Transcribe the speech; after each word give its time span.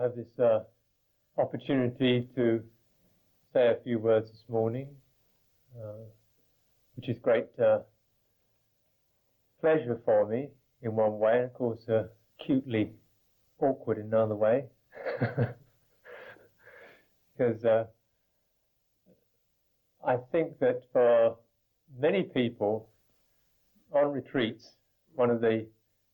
have 0.00 0.16
this 0.16 0.38
uh, 0.42 0.60
opportunity 1.36 2.26
to 2.34 2.62
say 3.52 3.68
a 3.68 3.76
few 3.84 3.98
words 3.98 4.30
this 4.30 4.44
morning, 4.48 4.88
uh, 5.76 6.04
which 6.96 7.08
is 7.08 7.18
great 7.22 7.48
uh, 7.62 7.80
pleasure 9.60 10.00
for 10.04 10.26
me 10.26 10.48
in 10.82 10.94
one 10.96 11.18
way, 11.18 11.36
and 11.36 11.44
of 11.46 11.54
course 11.54 11.86
uh, 11.88 12.04
acutely 12.40 12.92
awkward 13.60 13.98
in 13.98 14.06
another 14.06 14.34
way, 14.34 14.64
because 17.36 17.62
uh, 17.64 17.84
I 20.06 20.16
think 20.32 20.58
that 20.60 20.82
for 20.92 21.36
many 21.98 22.22
people 22.22 22.88
on 23.92 24.12
retreats, 24.12 24.76
one 25.14 25.28
of 25.30 25.42
the 25.42 25.66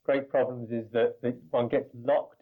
great 0.05 0.29
problems 0.29 0.73
is 0.73 0.91
that, 0.93 1.21
that 1.23 1.37
one 1.51 1.69
gets 1.69 1.91
locked 1.95 2.36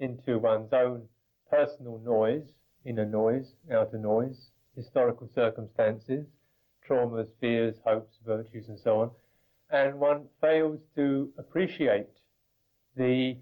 into 0.00 0.38
one's 0.38 0.72
own 0.72 1.06
personal 1.48 2.00
noise, 2.04 2.48
inner 2.84 3.06
noise, 3.06 3.54
outer 3.72 3.98
noise, 3.98 4.50
historical 4.74 5.28
circumstances, 5.34 6.26
traumas, 6.88 7.28
fears, 7.40 7.76
hopes, 7.84 8.16
virtues, 8.26 8.68
and 8.68 8.78
so 8.78 9.00
on, 9.00 9.10
and 9.70 10.00
one 10.00 10.26
fails 10.40 10.80
to 10.96 11.32
appreciate 11.38 12.08
the, 12.96 13.36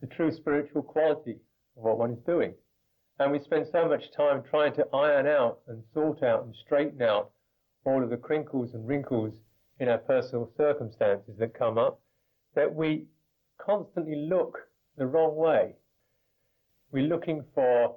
the 0.00 0.06
true 0.06 0.32
spiritual 0.32 0.82
quality 0.82 1.36
of 1.76 1.82
what 1.82 1.98
one 1.98 2.12
is 2.12 2.20
doing. 2.24 2.54
And 3.18 3.30
we 3.30 3.38
spend 3.38 3.66
so 3.70 3.88
much 3.88 4.10
time 4.16 4.42
trying 4.42 4.74
to 4.74 4.86
iron 4.92 5.26
out 5.26 5.60
and 5.68 5.82
sort 5.92 6.22
out 6.22 6.44
and 6.44 6.54
straighten 6.54 7.02
out 7.02 7.30
all 7.84 8.02
of 8.02 8.10
the 8.10 8.16
crinkles 8.16 8.74
and 8.74 8.86
wrinkles 8.86 9.34
in 9.78 9.88
our 9.88 9.98
personal 9.98 10.50
circumstances 10.56 11.36
that 11.38 11.54
come 11.54 11.78
up 11.78 12.00
that 12.54 12.74
we 12.74 13.06
constantly 13.58 14.16
look 14.16 14.58
the 14.96 15.06
wrong 15.06 15.36
way. 15.36 15.74
We're 16.94 17.08
looking 17.08 17.42
for 17.56 17.96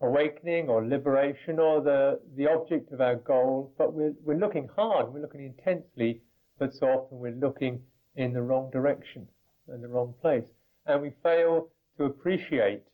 awakening 0.00 0.68
or 0.68 0.86
liberation 0.86 1.58
or 1.58 1.80
the, 1.80 2.20
the 2.36 2.48
object 2.48 2.92
of 2.92 3.00
our 3.00 3.16
goal, 3.16 3.74
but 3.76 3.92
we're, 3.92 4.14
we're 4.22 4.38
looking 4.38 4.68
hard, 4.76 5.12
we're 5.12 5.20
looking 5.20 5.44
intensely, 5.44 6.22
but 6.56 6.72
so 6.72 6.86
often 6.86 7.18
we're 7.18 7.32
looking 7.32 7.82
in 8.14 8.32
the 8.32 8.40
wrong 8.40 8.70
direction, 8.70 9.26
in 9.74 9.82
the 9.82 9.88
wrong 9.88 10.14
place. 10.22 10.44
And 10.86 11.02
we 11.02 11.10
fail 11.24 11.70
to 11.96 12.04
appreciate 12.04 12.84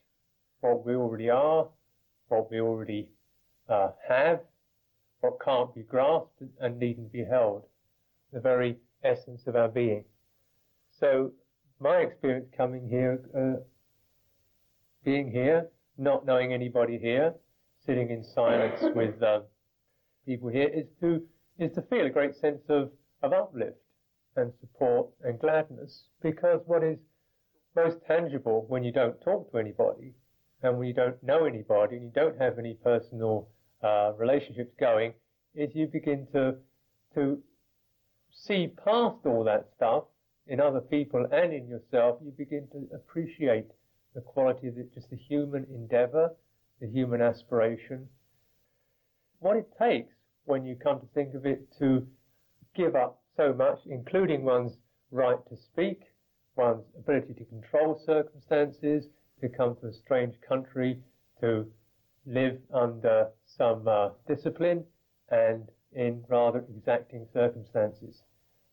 what 0.61 0.83
we 0.83 0.95
already 0.95 1.29
are, 1.29 1.67
what 2.29 2.49
we 2.49 2.59
already 2.59 3.07
uh, 3.69 3.89
have, 4.09 4.39
what 5.19 5.37
can't 5.45 5.71
be 5.75 5.83
grasped 5.83 6.41
and 6.59 6.79
needn't 6.79 7.11
be 7.11 7.23
held, 7.23 7.61
the 8.33 8.39
very 8.39 8.77
essence 9.03 9.45
of 9.45 9.55
our 9.55 9.69
being. 9.69 10.03
So 10.99 11.31
my 11.79 11.97
experience 11.97 12.47
coming 12.57 12.89
here, 12.89 13.21
uh, 13.37 13.61
being 15.07 15.31
here, 15.31 15.69
not 15.97 16.25
knowing 16.25 16.51
anybody 16.51 16.99
here, 17.01 17.33
sitting 17.85 18.09
in 18.09 18.25
silence 18.35 18.81
with 18.93 19.23
uh, 19.23 19.39
people 20.25 20.49
here, 20.49 20.67
is 20.67 20.85
to 20.99 21.21
is 21.57 21.71
to 21.73 21.81
feel 21.83 22.05
a 22.05 22.09
great 22.09 22.35
sense 22.35 22.61
of, 22.67 22.91
of 23.23 23.31
uplift 23.31 23.77
and 24.35 24.51
support 24.59 25.07
and 25.23 25.39
gladness. 25.39 26.03
Because 26.21 26.59
what 26.65 26.83
is 26.83 26.97
most 27.73 27.99
tangible 28.05 28.65
when 28.67 28.83
you 28.83 28.91
don't 28.91 29.19
talk 29.21 29.49
to 29.51 29.57
anybody 29.57 30.13
and 30.61 30.77
when 30.77 30.89
you 30.89 30.93
don't 30.93 31.23
know 31.23 31.45
anybody 31.45 31.95
and 31.95 32.03
you 32.03 32.11
don't 32.13 32.39
have 32.39 32.59
any 32.59 32.73
personal 32.83 33.47
uh, 33.81 34.11
relationships 34.17 34.73
going, 34.77 35.13
is 35.55 35.69
you 35.73 35.87
begin 35.87 36.27
to 36.33 36.55
to 37.15 37.41
see 38.29 38.67
past 38.83 39.25
all 39.25 39.45
that 39.45 39.69
stuff 39.77 40.03
in 40.47 40.59
other 40.59 40.81
people 40.81 41.25
and 41.31 41.53
in 41.53 41.65
yourself. 41.69 42.19
You 42.21 42.33
begin 42.37 42.67
to 42.73 42.89
appreciate 42.93 43.67
the 44.17 44.21
quality 44.21 44.67
of 44.67 44.73
the, 44.73 44.83
just 44.95 45.11
the 45.11 45.15
human 45.15 45.63
endeavor, 45.69 46.31
the 46.81 46.87
human 46.87 47.21
aspiration. 47.21 48.07
What 49.39 49.57
it 49.57 49.69
takes 49.79 50.15
when 50.45 50.65
you 50.65 50.75
come 50.75 50.99
to 50.99 51.05
think 51.13 51.35
of 51.35 51.45
it 51.45 51.61
to 51.77 52.05
give 52.75 52.95
up 52.95 53.21
so 53.35 53.53
much, 53.53 53.77
including 53.85 54.43
one's 54.43 54.73
right 55.11 55.37
to 55.49 55.55
speak, 55.55 56.01
one's 56.55 56.83
ability 56.97 57.35
to 57.35 57.45
control 57.45 58.01
circumstances, 58.03 59.05
to 59.39 59.49
come 59.49 59.77
to 59.81 59.87
a 59.87 59.93
strange 59.93 60.33
country, 60.49 60.99
to 61.39 61.67
live 62.25 62.57
under 62.73 63.27
some 63.45 63.87
uh, 63.87 64.09
discipline 64.27 64.83
and 65.29 65.69
in 65.93 66.23
rather 66.27 66.65
exacting 66.75 67.27
circumstances. 67.33 68.23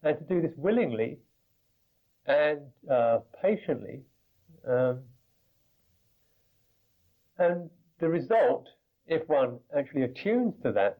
And 0.02 0.16
to 0.16 0.24
do 0.24 0.40
this 0.40 0.56
willingly 0.56 1.18
and 2.24 2.60
uh, 2.90 3.18
patiently 3.42 4.00
um, 4.66 5.00
and 7.38 7.70
the 8.00 8.08
result, 8.08 8.68
if 9.06 9.28
one 9.28 9.58
actually 9.76 10.02
attunes 10.02 10.54
to 10.62 10.72
that, 10.72 10.98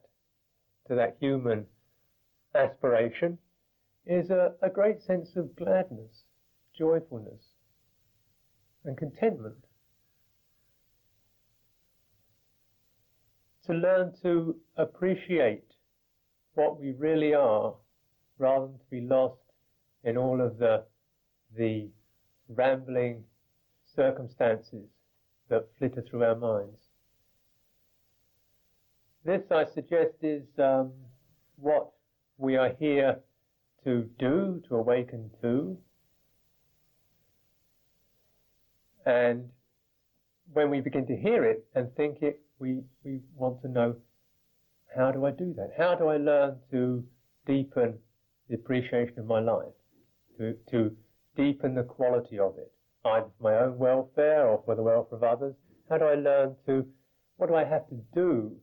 to 0.89 0.95
that 0.95 1.17
human 1.21 1.67
aspiration, 2.55 3.39
is 4.07 4.31
a, 4.31 4.53
a 4.63 4.69
great 4.69 5.03
sense 5.03 5.37
of 5.37 5.57
gladness, 5.57 6.25
joyfulness, 6.77 7.43
and 8.85 8.97
contentment. 8.97 9.67
To 13.67 13.73
learn 13.73 14.13
to 14.23 14.57
appreciate 14.77 15.65
what 16.55 16.79
we 16.79 16.93
really 16.93 17.33
are 17.35 17.75
rather 18.39 18.67
than 18.67 18.79
to 18.79 18.91
be 18.91 19.01
lost 19.01 19.41
in 20.03 20.19
all 20.19 20.41
of 20.41 20.59
the, 20.59 20.85
the 21.57 21.89
rambling 22.49 23.25
circumstances 23.97 24.85
that 25.49 25.69
flitter 25.79 26.03
through 26.03 26.25
our 26.25 26.37
minds. 26.37 26.81
This, 29.25 29.43
I 29.51 29.65
suggest, 29.65 30.15
is 30.23 30.45
um, 30.59 30.93
what 31.57 31.91
we 32.37 32.57
are 32.57 32.73
here 32.79 33.21
to 33.85 34.09
do, 34.19 34.63
to 34.69 34.77
awaken 34.77 35.31
to. 35.41 35.79
And 39.07 39.51
when 40.53 40.71
we 40.71 40.81
begin 40.81 41.07
to 41.07 41.17
hear 41.17 41.45
it 41.45 41.65
and 41.75 41.95
think 41.95 42.23
it, 42.23 42.41
we, 42.59 42.81
we 43.03 43.21
want 43.37 43.63
to 43.63 43.69
know 43.69 43.97
how 44.97 45.11
do 45.11 45.25
I 45.25 45.31
do 45.31 45.53
that? 45.57 45.73
How 45.77 45.95
do 45.95 46.07
I 46.07 46.19
learn 46.19 46.57
to 46.71 47.05
deepen 47.47 47.99
the 48.49 48.55
appreciation 48.55 49.19
of 49.19 49.27
my 49.27 49.41
life? 49.41 49.73
To, 50.39 50.55
to 50.71 50.97
deepen 51.37 51.75
the 51.75 51.83
quality 51.83 52.39
of 52.39 52.57
it? 52.59 52.73
Either 53.05 53.27
for 53.39 53.43
my 53.43 53.59
own 53.59 53.79
welfare 53.79 54.47
or 54.47 54.63
for 54.65 54.75
the 54.75 54.83
welfare 54.83 55.19
of 55.19 55.23
others? 55.23 55.55
How 55.89 55.99
do 55.99 56.05
I 56.05 56.15
learn 56.15 56.57
to, 56.67 56.87
what 57.37 57.49
do 57.49 57.55
I 57.55 57.65
have 57.65 57.89
to 57.89 57.97
do 58.15 58.57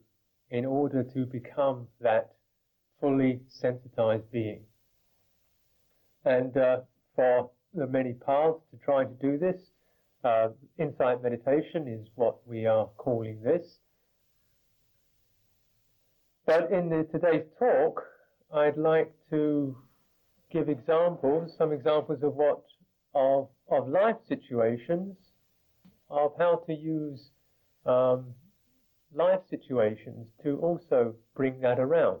in 0.50 0.64
order 0.66 1.02
to 1.02 1.26
become 1.26 1.86
that 2.00 2.32
fully 3.00 3.40
sensitized 3.48 4.30
being? 4.30 4.62
And 6.24 6.56
uh, 6.56 6.80
for 7.16 7.50
the 7.74 7.86
many 7.86 8.14
paths 8.14 8.60
to 8.70 8.78
try 8.84 9.04
to 9.04 9.14
do 9.20 9.38
this, 9.38 9.60
uh, 10.24 10.48
insight 10.78 11.22
meditation 11.22 11.88
is 11.88 12.06
what 12.14 12.36
we 12.46 12.66
are 12.66 12.86
calling 12.96 13.42
this. 13.42 13.78
But 16.46 16.70
in 16.70 16.88
the, 16.88 17.06
today's 17.10 17.46
talk, 17.58 18.02
I'd 18.52 18.76
like 18.76 19.12
to 19.30 19.76
give 20.52 20.68
examples, 20.68 21.54
some 21.56 21.72
examples 21.72 22.22
of 22.22 22.34
what 22.34 22.62
of, 23.14 23.48
of 23.70 23.88
life 23.88 24.16
situations, 24.28 25.16
of 26.10 26.32
how 26.38 26.62
to 26.66 26.74
use 26.74 27.30
um, 27.86 28.26
life 29.14 29.40
situations 29.50 30.26
to 30.42 30.58
also 30.58 31.14
bring 31.34 31.60
that 31.60 31.78
around. 31.78 32.20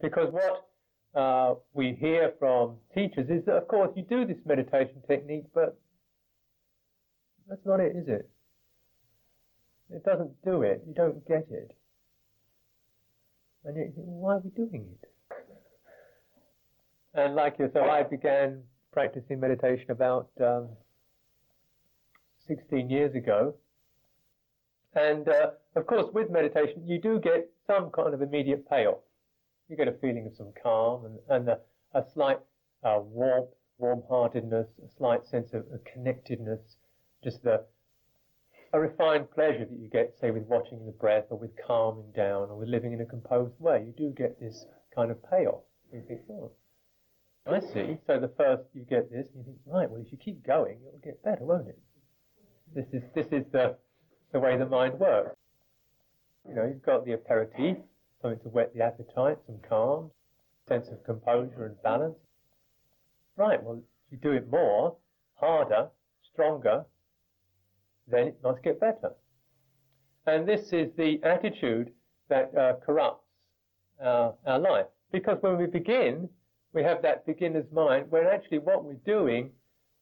Because 0.00 0.32
what 0.32 0.68
uh, 1.14 1.54
we 1.72 1.96
hear 1.98 2.32
from 2.38 2.76
teachers 2.94 3.28
is 3.30 3.44
that, 3.46 3.56
of 3.56 3.68
course, 3.68 3.90
you 3.96 4.04
do 4.08 4.26
this 4.26 4.38
meditation 4.44 5.02
technique, 5.06 5.44
but 5.54 5.78
that's 7.48 7.64
not 7.64 7.80
it, 7.80 7.94
is 7.96 8.08
it? 8.08 8.28
It 9.90 10.04
doesn't 10.04 10.42
do 10.44 10.62
it. 10.62 10.82
You 10.86 10.94
don't 10.94 11.26
get 11.26 11.46
it. 11.50 11.76
And 13.64 13.76
you 13.76 13.92
think, 13.94 13.94
why 13.96 14.34
are 14.34 14.40
we 14.40 14.50
doing 14.50 14.86
it? 15.02 15.08
And 17.14 17.34
like 17.34 17.58
yourself, 17.58 17.90
I 17.90 18.04
began 18.04 18.62
practicing 18.92 19.40
meditation 19.40 19.90
about 19.90 20.28
um, 20.40 20.68
16 22.46 22.90
years 22.90 23.14
ago. 23.14 23.54
And 24.94 25.28
uh, 25.28 25.52
of 25.74 25.86
course, 25.86 26.06
with 26.12 26.30
meditation, 26.30 26.86
you 26.86 27.00
do 27.00 27.18
get 27.18 27.48
some 27.66 27.90
kind 27.90 28.12
of 28.12 28.20
immediate 28.20 28.68
payoff. 28.68 28.98
You 29.68 29.76
get 29.76 29.88
a 29.88 29.92
feeling 29.92 30.26
of 30.26 30.36
some 30.36 30.52
calm 30.62 31.06
and, 31.06 31.18
and 31.30 31.48
a, 31.48 31.58
a 31.94 32.04
slight 32.12 32.40
uh, 32.84 32.98
warmth, 33.00 33.48
warm-heartedness, 33.78 34.68
a 34.84 34.88
slight 34.98 35.24
sense 35.24 35.54
of, 35.54 35.62
of 35.72 35.82
connectedness, 35.84 36.76
just 37.24 37.42
the, 37.42 37.64
a 38.74 38.80
refined 38.80 39.30
pleasure 39.30 39.64
that 39.64 39.78
you 39.78 39.88
get, 39.88 40.14
say, 40.20 40.30
with 40.30 40.44
watching 40.44 40.84
the 40.84 40.92
breath 40.92 41.24
or 41.30 41.38
with 41.38 41.52
calming 41.66 42.12
down 42.14 42.50
or 42.50 42.58
with 42.58 42.68
living 42.68 42.92
in 42.92 43.00
a 43.00 43.06
composed 43.06 43.58
way. 43.58 43.84
You 43.86 43.94
do 43.96 44.14
get 44.14 44.38
this 44.38 44.66
kind 44.94 45.10
of 45.10 45.18
payoff. 45.30 45.62
You 45.92 46.02
think, 46.06 46.20
oh, 46.30 46.52
I 47.46 47.60
see. 47.60 47.98
So 48.06 48.20
the 48.20 48.30
first 48.36 48.62
you 48.72 48.82
get 48.82 49.10
this, 49.10 49.26
and 49.34 49.38
you 49.38 49.44
think, 49.44 49.58
right, 49.66 49.90
well, 49.90 50.00
if 50.00 50.12
you 50.12 50.18
keep 50.18 50.46
going, 50.46 50.78
it'll 50.86 51.00
get 51.02 51.22
better, 51.24 51.44
won't 51.44 51.68
it? 51.68 51.78
This 52.74 52.86
is 52.92 53.02
this 53.14 53.26
is 53.32 53.44
the 53.52 53.76
the 54.32 54.40
way 54.40 54.56
the 54.56 54.66
mind 54.66 54.98
works. 54.98 55.36
You 56.48 56.54
know, 56.54 56.64
you've 56.64 56.82
got 56.82 57.04
the 57.04 57.12
aperitif, 57.12 57.78
something 58.20 58.40
to 58.40 58.48
whet 58.48 58.74
the 58.74 58.82
appetite, 58.82 59.38
some 59.46 59.58
calm, 59.68 60.10
sense 60.68 60.88
of 60.88 61.04
composure 61.04 61.66
and 61.66 61.82
balance. 61.82 62.18
Right, 63.36 63.62
well, 63.62 63.82
if 64.06 64.12
you 64.12 64.18
do 64.18 64.32
it 64.32 64.50
more, 64.50 64.96
harder, 65.34 65.88
stronger, 66.32 66.84
then 68.08 68.28
it 68.28 68.38
must 68.42 68.62
get 68.62 68.80
better. 68.80 69.12
And 70.26 70.46
this 70.46 70.72
is 70.72 70.90
the 70.96 71.20
attitude 71.24 71.92
that 72.28 72.56
uh, 72.56 72.74
corrupts 72.84 73.24
uh, 74.02 74.32
our 74.46 74.58
life. 74.58 74.86
Because 75.10 75.38
when 75.40 75.58
we 75.58 75.66
begin, 75.66 76.28
we 76.72 76.82
have 76.82 77.02
that 77.02 77.26
beginner's 77.26 77.70
mind, 77.72 78.10
where 78.10 78.32
actually 78.32 78.58
what 78.58 78.84
we're 78.84 78.94
doing 79.04 79.50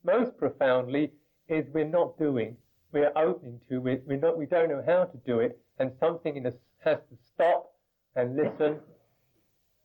most 0.04 0.36
profoundly 0.36 1.12
is 1.48 1.66
we're 1.72 1.84
not 1.84 2.18
doing. 2.18 2.56
We're 2.92 3.12
opening 3.16 3.60
to 3.68 3.86
it. 3.88 4.04
We're 4.06 4.18
not, 4.18 4.38
we 4.38 4.46
don't 4.46 4.68
know 4.68 4.82
how 4.86 5.04
to 5.04 5.16
do 5.26 5.40
it. 5.40 5.58
And 5.78 5.92
something 5.98 6.36
in 6.36 6.46
us 6.46 6.54
has 6.84 6.98
to 6.98 7.16
stop 7.34 7.72
and 8.14 8.36
listen 8.36 8.78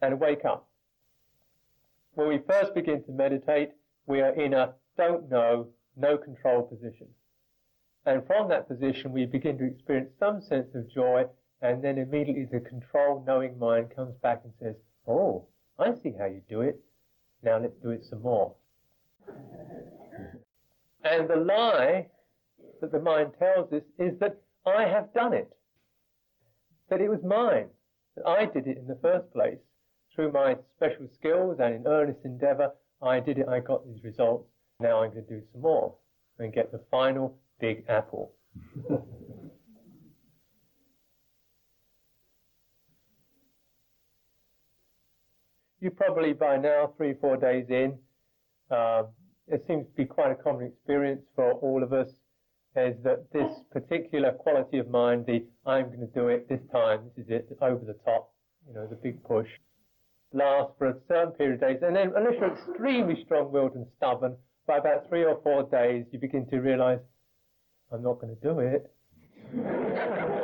and 0.01 0.19
wake 0.19 0.45
up. 0.45 0.67
When 2.13 2.27
we 2.29 2.39
first 2.47 2.73
begin 2.73 3.03
to 3.03 3.11
meditate, 3.11 3.71
we 4.07 4.21
are 4.21 4.33
in 4.33 4.53
a 4.53 4.73
don't 4.97 5.29
know, 5.29 5.67
no 5.97 6.17
control 6.17 6.63
position. 6.63 7.07
And 8.05 8.25
from 8.27 8.49
that 8.49 8.67
position, 8.67 9.11
we 9.11 9.25
begin 9.25 9.57
to 9.57 9.65
experience 9.65 10.11
some 10.19 10.41
sense 10.41 10.73
of 10.75 10.91
joy, 10.93 11.25
and 11.61 11.83
then 11.83 11.97
immediately 11.97 12.45
the 12.45 12.59
control 12.59 13.23
knowing 13.25 13.57
mind 13.57 13.95
comes 13.95 14.15
back 14.21 14.41
and 14.43 14.53
says, 14.61 14.75
Oh, 15.07 15.47
I 15.77 15.93
see 16.01 16.13
how 16.17 16.25
you 16.25 16.41
do 16.49 16.61
it. 16.61 16.79
Now 17.43 17.57
let's 17.59 17.75
do 17.81 17.91
it 17.91 18.05
some 18.05 18.21
more. 18.21 18.55
And 21.03 21.29
the 21.29 21.35
lie 21.35 22.07
that 22.81 22.91
the 22.91 22.99
mind 22.99 23.33
tells 23.37 23.71
us 23.73 23.83
is 23.99 24.17
that 24.19 24.41
I 24.65 24.83
have 24.83 25.13
done 25.13 25.33
it. 25.33 25.51
That 26.89 27.01
it 27.01 27.09
was 27.09 27.23
mine. 27.23 27.67
That 28.15 28.27
I 28.27 28.45
did 28.45 28.67
it 28.67 28.77
in 28.77 28.87
the 28.87 28.97
first 29.01 29.31
place. 29.31 29.59
Through 30.13 30.31
my 30.31 30.55
special 30.77 31.07
skills 31.13 31.57
and 31.59 31.75
in 31.75 31.87
earnest 31.87 32.19
endeavor, 32.23 32.71
I 33.01 33.19
did 33.19 33.37
it, 33.37 33.47
I 33.47 33.59
got 33.59 33.85
these 33.85 34.03
results. 34.03 34.47
Now 34.79 35.03
I'm 35.03 35.11
going 35.11 35.25
to 35.25 35.39
do 35.39 35.41
some 35.51 35.61
more 35.61 35.93
and 36.39 36.53
get 36.53 36.71
the 36.71 36.81
final 36.89 37.37
big 37.59 37.85
apple. 37.87 38.31
you 45.85 45.91
probably 45.91 46.33
by 46.33 46.57
now, 46.57 46.91
three, 46.97 47.13
four 47.21 47.37
days 47.37 47.67
in, 47.69 47.97
uh, 48.71 49.03
it 49.47 49.63
seems 49.67 49.85
to 49.85 49.93
be 49.95 50.03
quite 50.03 50.31
a 50.31 50.35
common 50.35 50.65
experience 50.65 51.21
for 51.35 51.53
all 51.53 51.83
of 51.83 51.93
us, 51.93 52.09
is 52.75 52.95
that 53.03 53.31
this 53.31 53.51
particular 53.71 54.31
quality 54.31 54.79
of 54.79 54.89
mind, 54.89 55.27
the 55.27 55.45
I'm 55.65 55.85
going 55.85 55.99
to 55.99 56.07
do 56.07 56.27
it 56.27 56.49
this 56.49 56.59
time, 56.73 57.11
this 57.15 57.25
is 57.25 57.31
it, 57.31 57.57
over 57.61 57.85
the 57.85 57.95
top, 58.03 58.33
you 58.67 58.73
know, 58.73 58.87
the 58.87 58.95
big 58.95 59.23
push, 59.23 59.47
lasts 60.33 60.73
for 60.79 60.87
a 60.87 60.95
certain 61.07 61.31
period 61.33 61.61
of 61.61 61.69
days. 61.69 61.77
And 61.83 61.95
then, 61.95 62.11
unless 62.15 62.33
you're 62.39 62.53
extremely 62.53 63.23
strong-willed 63.23 63.75
and 63.75 63.85
stubborn, 63.97 64.35
by 64.65 64.77
about 64.77 65.07
three 65.07 65.23
or 65.23 65.39
four 65.43 65.69
days, 65.69 66.05
you 66.11 66.17
begin 66.17 66.47
to 66.49 66.57
realize, 66.57 66.99
I'm 67.93 68.01
not 68.01 68.19
going 68.19 68.35
to 68.35 68.41
do 68.41 68.59
it. 68.59 70.31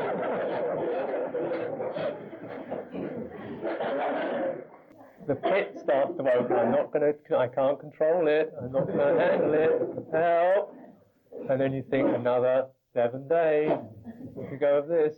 the 5.32 5.36
pit 5.38 5.80
starts 5.82 6.18
to 6.18 6.24
open. 6.24 6.58
I'm 6.58 6.72
not 6.72 6.92
going 6.92 7.14
to, 7.14 7.38
I 7.38 7.48
can't 7.48 7.80
control 7.80 8.28
it. 8.28 8.54
I'm 8.62 8.70
not 8.70 8.86
going 8.86 8.98
to 8.98 9.22
handle 9.22 9.54
it. 9.54 9.72
Help. 10.12 10.76
And 11.50 11.62
then 11.62 11.72
you 11.72 11.86
think 11.90 12.14
another 12.14 12.66
seven 12.94 13.30
days. 13.30 13.72
To 14.50 14.58
go 14.58 14.80
of 14.80 14.90
this? 14.90 15.16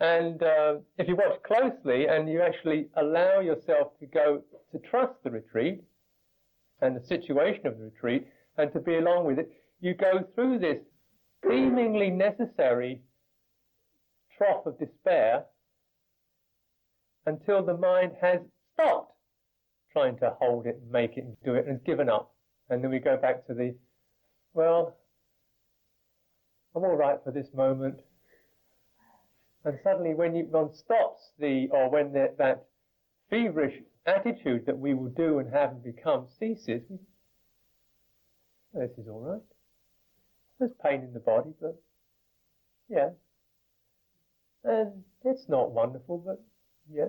And 0.00 0.42
uh, 0.42 0.76
if 0.96 1.08
you 1.08 1.14
watch 1.14 1.42
closely 1.46 2.06
and 2.06 2.26
you 2.26 2.40
actually 2.40 2.88
allow 2.96 3.40
yourself 3.40 3.98
to 4.00 4.06
go 4.06 4.42
to 4.72 4.78
trust 4.78 5.12
the 5.22 5.30
retreat 5.30 5.82
and 6.80 6.96
the 6.96 7.04
situation 7.04 7.66
of 7.66 7.76
the 7.76 7.84
retreat 7.84 8.28
and 8.56 8.72
to 8.72 8.80
be 8.80 8.96
along 8.96 9.26
with 9.26 9.38
it, 9.38 9.52
you 9.80 9.92
go 9.92 10.26
through 10.34 10.58
this 10.58 10.78
seemingly 11.46 12.08
necessary 12.08 13.02
trough 14.38 14.64
of 14.64 14.78
despair 14.78 15.44
until 17.26 17.64
the 17.64 17.76
mind 17.76 18.12
has 18.20 18.40
stopped 18.74 19.12
trying 19.92 20.16
to 20.18 20.34
hold 20.40 20.66
it 20.66 20.80
make 20.90 21.16
it 21.16 21.24
do 21.44 21.54
it 21.54 21.66
and 21.66 21.74
has 21.76 21.82
given 21.84 22.08
up. 22.08 22.34
And 22.70 22.82
then 22.82 22.90
we 22.90 22.98
go 22.98 23.16
back 23.16 23.46
to 23.46 23.54
the, 23.54 23.74
well, 24.54 24.96
I'm 26.74 26.82
all 26.82 26.96
right 26.96 27.18
for 27.22 27.30
this 27.30 27.48
moment. 27.54 27.96
And 29.64 29.78
suddenly 29.84 30.14
when 30.14 30.34
you, 30.34 30.44
one 30.44 30.72
stops 30.72 31.30
the, 31.38 31.68
or 31.70 31.90
when 31.90 32.12
the, 32.12 32.34
that 32.38 32.64
feverish 33.30 33.74
attitude 34.06 34.66
that 34.66 34.78
we 34.78 34.94
will 34.94 35.10
do 35.10 35.38
and 35.38 35.52
have 35.52 35.72
and 35.72 35.84
become 35.84 36.26
ceases, 36.40 36.82
this 38.74 38.90
is 38.96 39.06
all 39.06 39.20
right. 39.20 39.42
There's 40.58 40.72
pain 40.82 41.02
in 41.02 41.12
the 41.12 41.20
body, 41.20 41.50
but 41.60 41.80
yeah. 42.88 43.10
And 44.64 45.04
it's 45.24 45.48
not 45.48 45.72
wonderful, 45.72 46.18
but 46.18 46.42
yeah, 46.90 47.06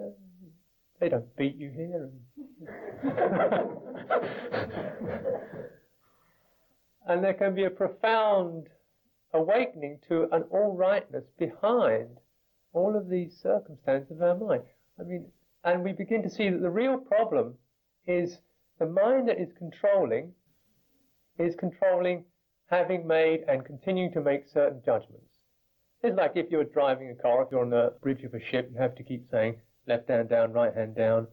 they 1.00 1.10
don't 1.10 1.36
beat 1.36 1.56
you 1.56 1.70
here. 1.70 2.10
and 7.08 7.24
there 7.24 7.34
can 7.34 7.56
be 7.56 7.66
a 7.66 7.70
profound 7.70 8.68
awakening 9.34 10.00
to 10.08 10.28
an 10.32 10.44
all 10.52 10.76
rightness 10.76 11.26
behind 11.38 12.20
all 12.74 12.96
of 12.96 13.10
these 13.10 13.38
circumstances 13.42 14.12
of 14.12 14.22
our 14.22 14.36
mind. 14.36 14.64
I 15.00 15.04
mean, 15.04 15.26
and 15.64 15.84
we 15.84 15.94
begin 15.94 16.24
to 16.24 16.30
see 16.30 16.50
that 16.50 16.62
the 16.62 16.70
real 16.70 16.98
problem 16.98 17.56
is 18.08 18.38
the 18.80 18.86
mind 18.86 19.28
that 19.30 19.40
is 19.40 19.52
controlling 19.58 20.34
is 21.40 21.56
controlling 21.56 22.26
having 22.68 23.08
made 23.08 23.44
and 23.48 23.66
continuing 23.66 24.12
to 24.14 24.22
make 24.22 24.48
certain 24.48 24.82
judgments. 24.86 25.33
It's 26.04 26.18
like 26.18 26.34
if 26.36 26.52
you're 26.52 26.66
driving 26.66 27.12
a 27.12 27.16
car, 27.16 27.44
if 27.44 27.48
you're 27.50 27.62
on 27.62 27.70
the 27.70 27.94
bridge 28.02 28.24
of 28.24 28.34
a 28.34 28.40
ship, 28.52 28.70
you 28.74 28.78
have 28.78 28.94
to 28.96 29.04
keep 29.04 29.26
saying 29.32 29.56
left 29.88 30.10
hand 30.10 30.28
down, 30.28 30.52
right 30.52 30.74
hand 30.76 30.96
down, 30.98 31.28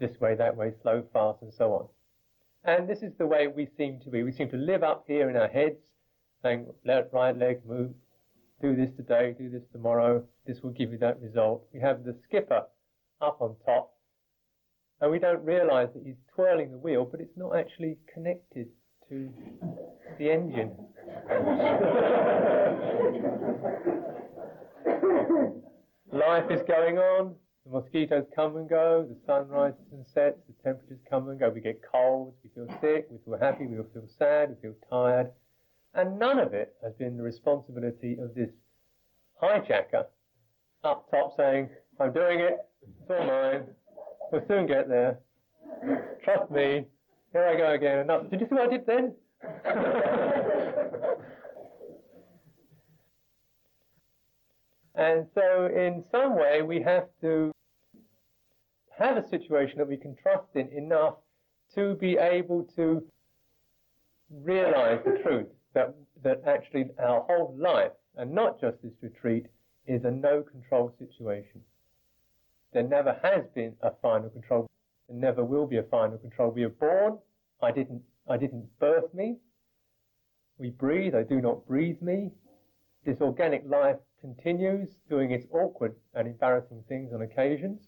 this 0.00 0.18
way, 0.18 0.34
that 0.34 0.56
way, 0.56 0.72
slow, 0.80 1.04
fast, 1.12 1.42
and 1.42 1.52
so 1.52 1.72
on. 1.74 1.88
And 2.64 2.88
this 2.88 3.02
is 3.02 3.12
the 3.18 3.26
way 3.26 3.48
we 3.48 3.68
seem 3.76 4.00
to 4.00 4.10
be. 4.10 4.22
We 4.22 4.32
seem 4.32 4.48
to 4.50 4.56
live 4.56 4.82
up 4.82 5.04
here 5.06 5.28
in 5.28 5.36
our 5.36 5.48
heads, 5.48 5.76
saying 6.42 6.66
left, 6.86 7.12
right 7.12 7.36
leg, 7.36 7.60
move, 7.66 7.90
do 8.62 8.74
this 8.74 8.90
today, 8.96 9.34
do 9.38 9.50
this 9.50 9.62
tomorrow, 9.72 10.24
this 10.46 10.62
will 10.62 10.70
give 10.70 10.90
you 10.90 10.98
that 10.98 11.20
result. 11.20 11.64
We 11.74 11.80
have 11.80 12.04
the 12.04 12.16
skipper 12.24 12.62
up 13.20 13.42
on 13.42 13.56
top, 13.66 13.92
and 15.02 15.10
we 15.10 15.18
don't 15.18 15.44
realize 15.44 15.88
that 15.92 16.02
he's 16.02 16.16
twirling 16.34 16.70
the 16.70 16.78
wheel, 16.78 17.04
but 17.04 17.20
it's 17.20 17.36
not 17.36 17.54
actually 17.54 17.98
connected 18.12 18.68
to 19.10 19.28
the 20.18 20.30
engine. 20.30 20.72
Life 26.28 26.50
is 26.50 26.60
going 26.68 26.98
on. 26.98 27.34
The 27.64 27.80
mosquitoes 27.80 28.26
come 28.36 28.58
and 28.58 28.68
go. 28.68 29.08
The 29.08 29.16
sun 29.24 29.48
rises 29.48 29.80
and 29.92 30.04
sets. 30.12 30.36
The 30.46 30.62
temperatures 30.62 30.98
come 31.08 31.30
and 31.30 31.40
go. 31.40 31.48
We 31.48 31.62
get 31.62 31.80
colds. 31.90 32.36
We 32.44 32.50
feel 32.54 32.68
sick. 32.82 33.08
We 33.10 33.16
feel 33.24 33.38
happy. 33.40 33.64
We 33.64 33.76
feel 33.76 34.06
sad. 34.18 34.50
We 34.50 34.56
feel 34.60 34.74
tired. 34.90 35.30
And 35.94 36.18
none 36.18 36.38
of 36.38 36.52
it 36.52 36.74
has 36.84 36.92
been 36.98 37.16
the 37.16 37.22
responsibility 37.22 38.18
of 38.20 38.34
this 38.34 38.50
hijacker 39.42 40.04
up 40.84 41.10
top 41.10 41.34
saying, 41.34 41.70
I'm 41.98 42.12
doing 42.12 42.40
it. 42.40 42.58
It's 42.82 43.10
all 43.10 43.26
mine. 43.26 43.62
We'll 44.30 44.42
soon 44.46 44.66
get 44.66 44.90
there. 44.90 45.20
Trust 46.24 46.50
me. 46.50 46.84
Here 47.32 47.46
I 47.46 47.56
go 47.56 47.72
again. 47.72 48.06
Did 48.30 48.42
you 48.42 48.46
see 48.48 48.54
what 48.54 48.68
I 48.68 48.76
did 48.76 48.86
then? 48.86 50.34
and 54.98 55.26
so, 55.32 55.66
in 55.66 56.04
some 56.10 56.36
way, 56.36 56.62
we 56.62 56.82
have 56.82 57.06
to 57.20 57.52
have 58.98 59.16
a 59.16 59.28
situation 59.28 59.78
that 59.78 59.86
we 59.86 59.96
can 59.96 60.16
trust 60.20 60.48
in 60.56 60.68
enough 60.76 61.14
to 61.76 61.94
be 61.94 62.18
able 62.18 62.64
to 62.74 63.06
realize 64.28 64.98
the 65.04 65.20
truth 65.22 65.46
that, 65.74 65.94
that 66.24 66.42
actually 66.46 66.86
our 66.98 67.20
whole 67.20 67.54
life, 67.56 67.92
and 68.16 68.32
not 68.32 68.60
just 68.60 68.82
this 68.82 68.92
retreat, 69.00 69.46
is 69.86 70.04
a 70.04 70.10
no 70.10 70.42
control 70.42 70.92
situation. 70.98 71.60
There 72.72 72.82
never 72.82 73.16
has 73.22 73.44
been 73.54 73.74
a 73.82 73.92
final 74.02 74.30
control. 74.30 74.66
There 75.08 75.16
never 75.16 75.44
will 75.44 75.66
be 75.68 75.78
a 75.78 75.84
final 75.84 76.18
control. 76.18 76.50
We 76.50 76.64
are 76.64 76.70
born. 76.70 77.18
I 77.62 77.70
didn't 77.70 78.02
I 78.28 78.36
didn't 78.36 78.66
birth 78.80 79.14
me. 79.14 79.36
We 80.58 80.70
breathe, 80.70 81.14
I 81.14 81.22
do 81.22 81.40
not 81.40 81.66
breathe 81.66 82.02
me. 82.02 82.32
This 83.06 83.20
organic 83.20 83.62
life 83.64 83.96
continues 84.20 84.88
doing 85.08 85.30
its 85.30 85.46
awkward 85.52 85.94
and 86.14 86.26
embarrassing 86.26 86.82
things 86.88 87.12
on 87.12 87.22
occasions, 87.22 87.80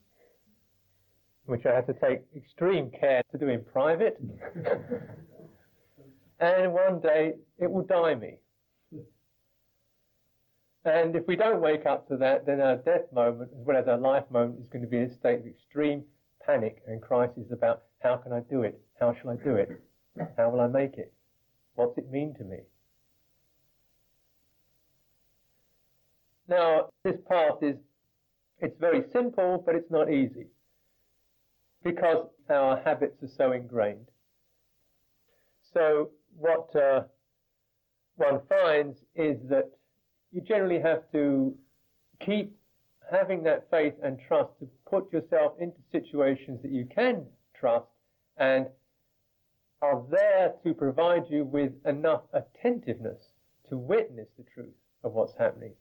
which 1.47 1.67
I 1.67 1.75
have 1.75 1.87
to 1.87 1.95
take 1.95 2.21
extreme 2.37 2.91
care 2.91 3.23
to 3.33 3.39
do 3.39 3.49
in 3.49 3.65
private. 3.65 4.19
and 6.41 6.73
one 6.73 7.01
day 7.01 7.35
it 7.59 7.71
will 7.71 7.85
die 7.85 8.15
me. 8.15 8.39
And 10.85 11.15
if 11.15 11.27
we 11.27 11.37
don't 11.37 11.61
wake 11.61 11.85
up 11.85 12.09
to 12.09 12.17
that, 12.19 12.47
then 12.47 12.61
our 12.61 12.77
death 12.77 13.13
moment, 13.13 13.51
as 13.59 13.67
well 13.67 13.77
as 13.77 13.87
our 13.87 13.99
life 13.99 14.25
moment, 14.31 14.61
is 14.61 14.69
going 14.69 14.83
to 14.83 14.89
be 14.89 14.97
in 14.97 15.05
a 15.05 15.15
state 15.15 15.41
of 15.41 15.47
extreme 15.47 16.05
panic 16.45 16.83
and 16.87 17.03
crisis 17.03 17.51
about 17.53 17.83
how 18.03 18.17
can 18.17 18.33
I 18.33 18.41
do 18.41 18.63
it? 18.63 18.81
How 18.99 19.15
shall 19.15 19.31
I 19.31 19.37
do 19.37 19.57
it? 19.57 19.69
How 20.39 20.49
will 20.49 20.61
I 20.61 20.69
make 20.69 20.95
it? 20.95 21.13
What's 21.75 21.99
it 21.99 22.11
mean 22.11 22.35
to 22.39 22.45
me? 22.45 22.61
Now, 26.51 26.91
this 27.05 27.17
path 27.29 27.63
is, 27.63 27.77
it's 28.59 28.77
very 28.79 29.05
simple, 29.13 29.63
but 29.65 29.77
it's 29.77 29.91
not 29.91 30.13
easy 30.13 30.49
because 31.85 32.27
our 32.51 32.77
habits 32.85 33.23
are 33.23 33.29
so 33.29 33.53
ingrained. 33.53 34.09
So 35.73 36.11
what 36.37 36.75
uh, 36.75 37.03
one 38.17 38.41
finds 38.49 38.99
is 39.15 39.39
that 39.49 39.71
you 40.33 40.41
generally 40.41 40.81
have 40.81 41.11
to 41.13 41.55
keep 42.19 42.53
having 43.11 43.45
that 43.45 43.71
faith 43.71 43.95
and 44.03 44.19
trust 44.27 44.51
to 44.59 44.69
put 44.89 45.13
yourself 45.13 45.53
into 45.61 45.79
situations 45.93 46.61
that 46.63 46.73
you 46.73 46.87
can 46.93 47.27
trust 47.55 47.87
and 48.37 48.67
are 49.83 50.03
there 50.11 50.53
to 50.65 50.75
provide 50.75 51.25
you 51.31 51.45
with 51.45 51.73
enough 51.87 52.23
attentiveness 52.33 53.23
to 53.69 53.77
witness 53.79 54.29
the 54.37 54.45
truth 54.53 54.75
of 55.05 55.13
what's 55.13 55.35
happening, 55.39 55.73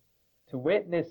to 0.51 0.57
witness 0.57 1.07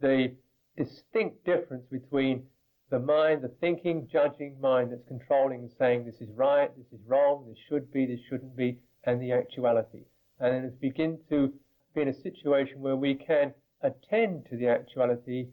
the 0.00 0.32
distinct 0.76 1.44
difference 1.44 1.84
between 1.90 2.44
the 2.90 2.98
mind, 2.98 3.42
the 3.42 3.52
thinking, 3.60 4.08
judging 4.12 4.60
mind 4.60 4.92
that's 4.92 5.06
controlling 5.08 5.60
and 5.60 5.70
saying 5.78 6.04
this 6.04 6.20
is 6.20 6.28
right, 6.36 6.70
this 6.76 6.86
is 6.92 7.04
wrong, 7.06 7.44
this 7.48 7.58
should 7.68 7.92
be, 7.92 8.06
this 8.06 8.20
shouldn't 8.28 8.56
be, 8.56 8.78
and 9.04 9.20
the 9.20 9.32
actuality. 9.32 10.04
And 10.38 10.54
then 10.54 10.72
begin 10.80 11.18
to 11.30 11.52
be 11.94 12.02
in 12.02 12.08
a 12.08 12.22
situation 12.22 12.80
where 12.80 12.96
we 12.96 13.14
can 13.14 13.52
attend 13.82 14.46
to 14.50 14.56
the 14.56 14.68
actuality, 14.68 15.48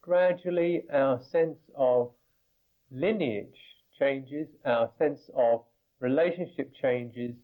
gradually 0.00 0.84
our 0.92 1.20
sense 1.30 1.58
of 1.76 2.10
lineage 2.90 3.58
changes, 3.98 4.48
our 4.64 4.90
sense 4.98 5.20
of 5.36 5.62
relationship 6.00 6.72
changes 6.80 7.34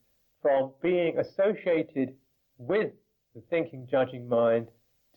from 0.40 0.70
being 0.82 1.18
associated 1.18 2.14
with 2.58 2.92
the 3.34 3.42
thinking, 3.50 3.86
judging 3.90 4.28
mind 4.28 4.68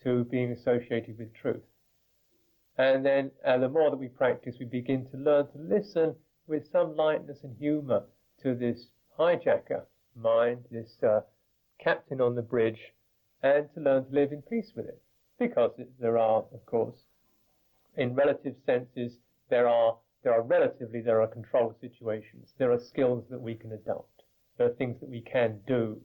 to 0.04 0.24
being 0.24 0.52
associated 0.52 1.18
with 1.18 1.34
truth. 1.34 1.62
And 2.76 3.04
then 3.04 3.30
uh, 3.44 3.58
the 3.58 3.68
more 3.68 3.90
that 3.90 3.96
we 3.96 4.08
practice, 4.08 4.56
we 4.58 4.66
begin 4.66 5.06
to 5.10 5.16
learn 5.16 5.46
to 5.48 5.58
listen 5.58 6.16
with 6.46 6.70
some 6.70 6.96
lightness 6.96 7.38
and 7.42 7.56
humor 7.58 8.04
to 8.42 8.54
this 8.54 8.86
hijacker 9.18 9.82
mind, 10.16 10.64
this 10.70 11.02
uh, 11.02 11.20
captain 11.78 12.20
on 12.20 12.34
the 12.34 12.42
bridge, 12.42 12.94
and 13.42 13.68
to 13.74 13.80
learn 13.80 14.04
to 14.06 14.12
live 14.12 14.32
in 14.32 14.42
peace 14.42 14.72
with 14.74 14.86
it. 14.86 15.02
Because 15.38 15.72
there 15.98 16.18
are, 16.18 16.44
of 16.52 16.64
course, 16.66 16.96
in 17.96 18.14
relative 18.14 18.54
senses, 18.64 19.18
there 19.50 19.68
are 19.68 19.96
there 20.22 20.32
are 20.32 20.42
relatively 20.42 21.00
there 21.00 21.20
are 21.20 21.26
control 21.26 21.74
situations. 21.80 22.54
There 22.56 22.70
are 22.70 22.78
skills 22.78 23.24
that 23.28 23.40
we 23.40 23.54
can 23.54 23.72
adopt. 23.72 24.22
There 24.56 24.66
are 24.66 24.74
things 24.74 25.00
that 25.00 25.08
we 25.08 25.20
can 25.20 25.60
do. 25.66 26.00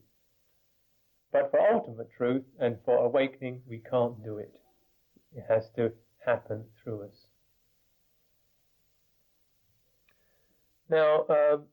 But 1.31 1.51
for 1.51 1.59
ultimate 1.59 2.09
truth 2.15 2.43
and 2.59 2.77
for 2.85 2.97
awakening, 2.97 3.61
we 3.67 3.79
can't 3.79 4.23
do 4.23 4.37
it. 4.37 4.53
It 5.35 5.45
has 5.49 5.69
to 5.75 5.91
happen 6.25 6.63
through 6.83 7.03
us. 7.03 7.27
Now, 10.89 11.25
um, 11.29 11.63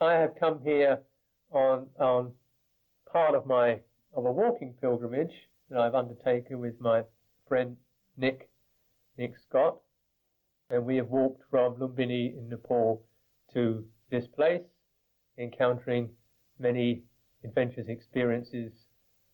I 0.00 0.14
have 0.14 0.36
come 0.38 0.60
here 0.62 1.00
on, 1.50 1.86
on 1.98 2.32
part 3.10 3.34
of 3.34 3.46
my 3.46 3.80
of 4.14 4.24
a 4.24 4.32
walking 4.32 4.74
pilgrimage 4.80 5.32
that 5.68 5.78
I've 5.78 5.94
undertaken 5.94 6.58
with 6.58 6.80
my 6.80 7.02
friend 7.48 7.76
Nick 8.16 8.48
Nick 9.18 9.34
Scott, 9.38 9.76
and 10.70 10.84
we 10.84 10.96
have 10.96 11.08
walked 11.08 11.42
from 11.50 11.74
Lumbini 11.76 12.36
in 12.36 12.48
Nepal 12.48 13.02
to 13.52 13.84
this 14.10 14.26
place, 14.26 14.62
encountering 15.38 16.08
many 16.58 17.02
adventurous 17.44 17.88
experiences 17.88 18.72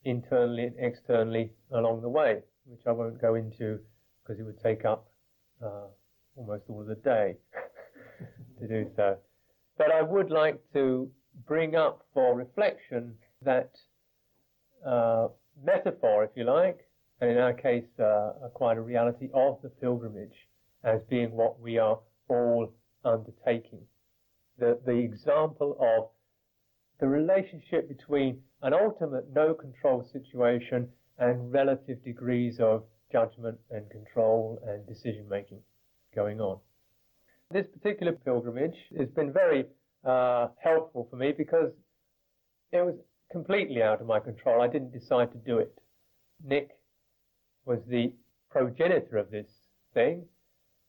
internally 0.03 0.63
and 0.63 0.75
externally 0.79 1.51
along 1.71 2.01
the 2.01 2.09
way 2.09 2.41
which 2.67 2.81
I 2.85 2.91
won't 2.91 3.21
go 3.21 3.35
into 3.35 3.79
because 4.21 4.39
it 4.39 4.43
would 4.43 4.61
take 4.61 4.85
up 4.85 5.07
uh, 5.63 5.87
almost 6.35 6.63
all 6.67 6.81
of 6.81 6.87
the 6.87 6.95
day 6.95 7.35
to 8.59 8.67
do 8.67 8.89
so. 8.95 9.17
But 9.77 9.91
I 9.91 10.01
would 10.01 10.29
like 10.29 10.59
to 10.73 11.09
bring 11.45 11.75
up 11.75 12.05
for 12.13 12.35
reflection 12.35 13.15
that 13.41 13.71
uh, 14.85 15.29
metaphor, 15.63 16.23
if 16.23 16.31
you 16.35 16.43
like, 16.43 16.79
and 17.21 17.31
in 17.31 17.37
our 17.37 17.53
case, 17.53 17.85
uh, 17.99 18.33
quite 18.53 18.77
a 18.77 18.81
reality 18.81 19.29
of 19.33 19.59
the 19.63 19.69
pilgrimage 19.69 20.47
as 20.83 21.01
being 21.09 21.31
what 21.31 21.59
we 21.59 21.77
are 21.77 21.99
all 22.27 22.71
undertaking. 23.05 23.81
The, 24.59 24.79
the 24.85 24.97
example 24.97 25.77
of 25.79 26.09
the 26.99 27.07
relationship 27.07 27.87
between 27.87 28.41
an 28.61 28.73
ultimate 28.73 29.25
no 29.33 29.53
control 29.53 30.07
situation 30.11 30.87
and 31.19 31.51
relative 31.51 32.03
degrees 32.03 32.59
of 32.59 32.83
judgment 33.11 33.57
and 33.71 33.89
control 33.89 34.59
and 34.67 34.85
decision 34.87 35.27
making 35.29 35.59
going 36.15 36.41
on. 36.41 36.59
This 37.51 37.65
particular 37.67 38.13
pilgrimage 38.13 38.75
has 38.97 39.09
been 39.09 39.31
very 39.31 39.65
uh, 40.03 40.47
helpful 40.61 41.07
for 41.09 41.15
me 41.15 41.31
because 41.31 41.71
it 42.71 42.85
was 42.85 42.95
completely 43.31 43.81
out 43.81 44.01
of 44.01 44.07
my 44.07 44.19
control. 44.19 44.61
I 44.61 44.67
didn't 44.67 44.91
decide 44.91 45.31
to 45.31 45.37
do 45.37 45.59
it. 45.59 45.73
Nick 46.43 46.69
was 47.65 47.79
the 47.87 48.13
progenitor 48.49 49.17
of 49.17 49.31
this 49.31 49.47
thing, 49.93 50.25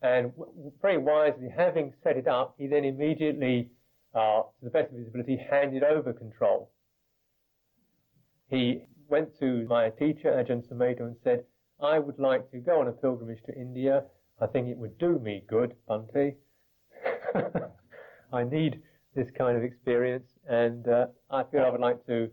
and 0.03 0.33
very 0.81 0.99
wisely, 0.99 1.49
having 1.55 1.93
set 2.03 2.17
it 2.17 2.29
up, 2.29 2.55
he 2.59 2.67
then 2.67 2.85
immediately, 2.85 3.71
to 4.15 4.43
the 4.63 4.71
best 4.71 4.93
of 4.93 4.99
his 4.99 5.09
ability, 5.09 5.37
handed 5.51 5.83
over 5.83 6.13
control. 6.13 6.71
He 8.49 8.87
went 9.09 9.39
to 9.41 9.67
my 9.69 9.91
teacher, 9.91 10.31
Ajahn 10.33 10.67
Sumedho, 10.67 11.01
and 11.01 11.17
said, 11.23 11.45
I 11.81 11.99
would 11.99 12.19
like 12.19 12.51
to 12.51 12.59
go 12.59 12.81
on 12.81 12.89
a 12.89 12.93
pilgrimage 12.93 13.43
to 13.47 13.55
India. 13.55 14.05
I 14.41 14.47
think 14.47 14.69
it 14.69 14.77
would 14.79 14.99
do 14.99 15.19
me 15.19 15.45
good, 15.49 15.75
Bhante. 15.89 16.35
I 18.33 18.45
need 18.45 18.83
this 19.15 19.31
kind 19.37 19.57
of 19.57 19.63
experience, 19.63 20.29
and 20.49 20.87
uh, 20.89 21.07
I 21.31 21.45
feel 21.45 21.63
I 21.63 21.71
would 21.71 21.81
like 21.81 22.05
to 22.07 22.31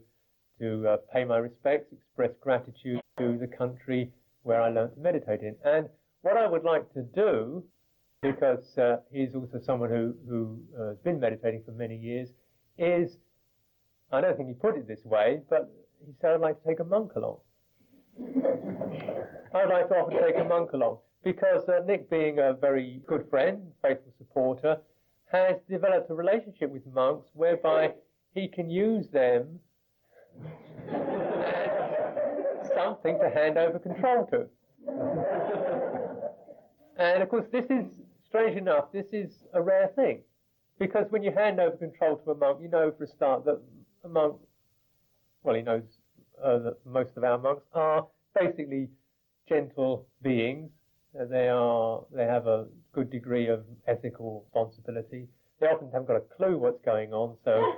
to 0.60 0.88
uh, 0.88 0.98
pay 1.12 1.26
my 1.26 1.38
respects, 1.38 1.92
express 1.92 2.32
gratitude 2.40 3.02
to 3.18 3.38
the 3.38 3.48
country 3.48 4.14
where 4.44 4.62
I 4.62 4.70
learned 4.70 4.96
to 4.96 5.02
meditate 5.02 5.42
in. 5.42 5.56
And 5.66 5.90
what 6.22 6.38
I 6.38 6.48
would 6.48 6.64
like 6.64 6.94
to 6.94 7.02
do, 7.02 7.66
because 8.22 8.78
uh, 8.78 8.98
he's 9.12 9.36
also 9.36 9.60
someone 9.60 9.90
who 9.90 10.14
who 10.28 10.60
uh, 10.80 10.88
has 10.90 10.98
been 11.00 11.20
meditating 11.20 11.64
for 11.66 11.72
many 11.72 11.96
years, 11.96 12.30
is 12.78 13.18
I 14.12 14.22
don't 14.22 14.36
think 14.38 14.50
he 14.50 14.56
put 14.56 14.78
it 14.78 14.88
this 14.88 15.04
way, 15.04 15.42
but 15.50 15.72
he 16.06 16.14
said, 16.22 16.32
I'd 16.32 16.42
like 16.42 16.62
to 16.62 16.68
take 16.68 16.80
a 16.80 16.84
monk 16.84 17.14
along. 17.16 17.38
I'd 19.54 19.70
like 19.70 19.90
to 19.90 19.96
often 19.96 20.20
take 20.22 20.38
a 20.40 20.44
monk 20.44 20.74
along 20.74 21.00
because 21.24 21.68
uh, 21.68 21.82
Nick, 21.86 22.10
being 22.10 22.40
a 22.40 22.54
very 22.54 23.02
good 23.08 23.28
friend, 23.30 23.72
faithful 23.82 24.14
supporter, 24.18 24.78
has 25.32 25.56
developed 25.70 26.10
a 26.12 26.14
relationship 26.14 26.70
with 26.70 26.86
monks 26.94 27.30
whereby 27.34 27.92
he 28.34 28.48
can 28.48 28.70
use 28.70 29.08
them 29.10 29.60
as 30.94 32.70
something 32.76 33.18
to 33.20 33.30
hand 33.30 33.58
over 33.58 33.80
control 33.80 34.26
to. 34.28 34.46
and 36.98 37.24
of 37.24 37.30
course, 37.30 37.46
this 37.52 37.66
is, 37.66 37.88
strange 38.36 38.58
enough, 38.58 38.92
this 38.92 39.06
is 39.14 39.32
a 39.54 39.62
rare 39.62 39.90
thing. 39.96 40.22
Because 40.78 41.06
when 41.10 41.24
you 41.24 41.32
hand 41.32 41.60
over 41.60 41.78
control 41.78 42.18
to 42.18 42.32
a 42.32 42.36
monk, 42.36 42.60
you 42.62 42.70
know 42.70 42.92
for 42.98 43.06
a 43.06 43.08
start 43.08 43.46
that 43.46 43.62
a 44.04 44.10
monk 44.10 44.36
well, 45.46 45.56
he 45.56 45.62
knows 45.62 45.84
uh, 46.44 46.58
that 46.58 46.76
most 46.86 47.12
of 47.16 47.24
our 47.24 47.38
monks 47.38 47.66
are 47.74 48.06
basically 48.38 48.90
gentle 49.48 50.06
beings. 50.24 50.70
Uh, 51.18 51.24
they 51.26 51.48
are, 51.50 52.04
they 52.12 52.26
have 52.26 52.48
a 52.48 52.66
good 52.94 53.10
degree 53.12 53.48
of 53.48 53.64
ethical 53.88 54.44
responsibility. 54.44 55.28
They 55.62 55.68
often 55.68 55.90
haven't 55.94 56.08
got 56.08 56.18
a 56.18 56.24
clue 56.36 56.58
what's 56.58 56.84
going 56.84 57.14
on, 57.14 57.38
so 57.46 57.52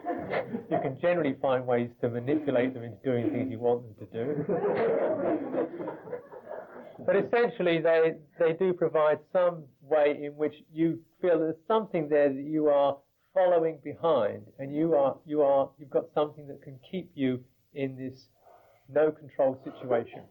you 0.71 0.79
can 0.81 0.97
generally 0.99 1.35
find 1.41 1.67
ways 1.67 1.89
to 2.01 2.09
manipulate 2.09 2.73
them 2.73 2.83
into 2.83 2.97
doing 3.03 3.29
things 3.31 3.51
you 3.51 3.59
want 3.59 3.83
them 3.83 3.93
to 4.07 4.25
do. 4.25 4.45
but 7.05 7.17
essentially, 7.17 7.81
they, 7.81 8.13
they 8.39 8.53
do 8.53 8.71
provide 8.73 9.19
some 9.33 9.65
way 9.89 10.19
in 10.23 10.35
which 10.35 10.55
you 10.73 10.99
feel 11.21 11.39
there's 11.39 11.55
something 11.67 12.09
there 12.09 12.29
that 12.29 12.43
you 12.43 12.67
are 12.67 12.97
following 13.33 13.79
behind, 13.83 14.43
and 14.59 14.73
you 14.73 14.95
are, 14.95 15.15
you 15.25 15.41
are, 15.41 15.69
you've 15.77 15.89
got 15.89 16.05
something 16.13 16.47
that 16.47 16.61
can 16.61 16.79
keep 16.89 17.11
you 17.13 17.39
in 17.73 17.95
this 17.95 18.27
no 18.89 19.11
control 19.11 19.59
situation 19.63 20.23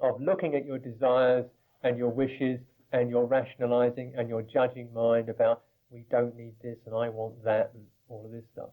of 0.00 0.20
looking 0.20 0.54
at 0.54 0.64
your 0.64 0.78
desires 0.78 1.46
and 1.82 1.96
your 1.96 2.10
wishes 2.10 2.60
and 2.92 3.10
your 3.10 3.26
rationalizing 3.26 4.14
and 4.16 4.28
your 4.28 4.42
judging 4.42 4.92
mind 4.92 5.28
about 5.28 5.62
we 5.90 6.04
don't 6.10 6.36
need 6.36 6.52
this 6.62 6.76
and 6.86 6.94
I 6.94 7.08
want 7.08 7.42
that 7.44 7.70
and 7.74 7.84
all 8.08 8.24
of 8.24 8.32
this 8.32 8.44
stuff. 8.52 8.70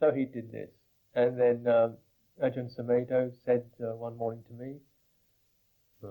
So 0.00 0.10
he 0.10 0.24
did 0.24 0.50
this. 0.50 0.68
And 1.14 1.38
then 1.38 1.72
um, 1.72 1.96
Ajahn 2.42 2.70
Sumedho 2.76 3.32
said 3.44 3.64
uh, 3.80 3.94
one 3.94 4.16
morning 4.16 4.42
to 4.48 4.54
me, 4.54 4.76
uh, 6.02 6.08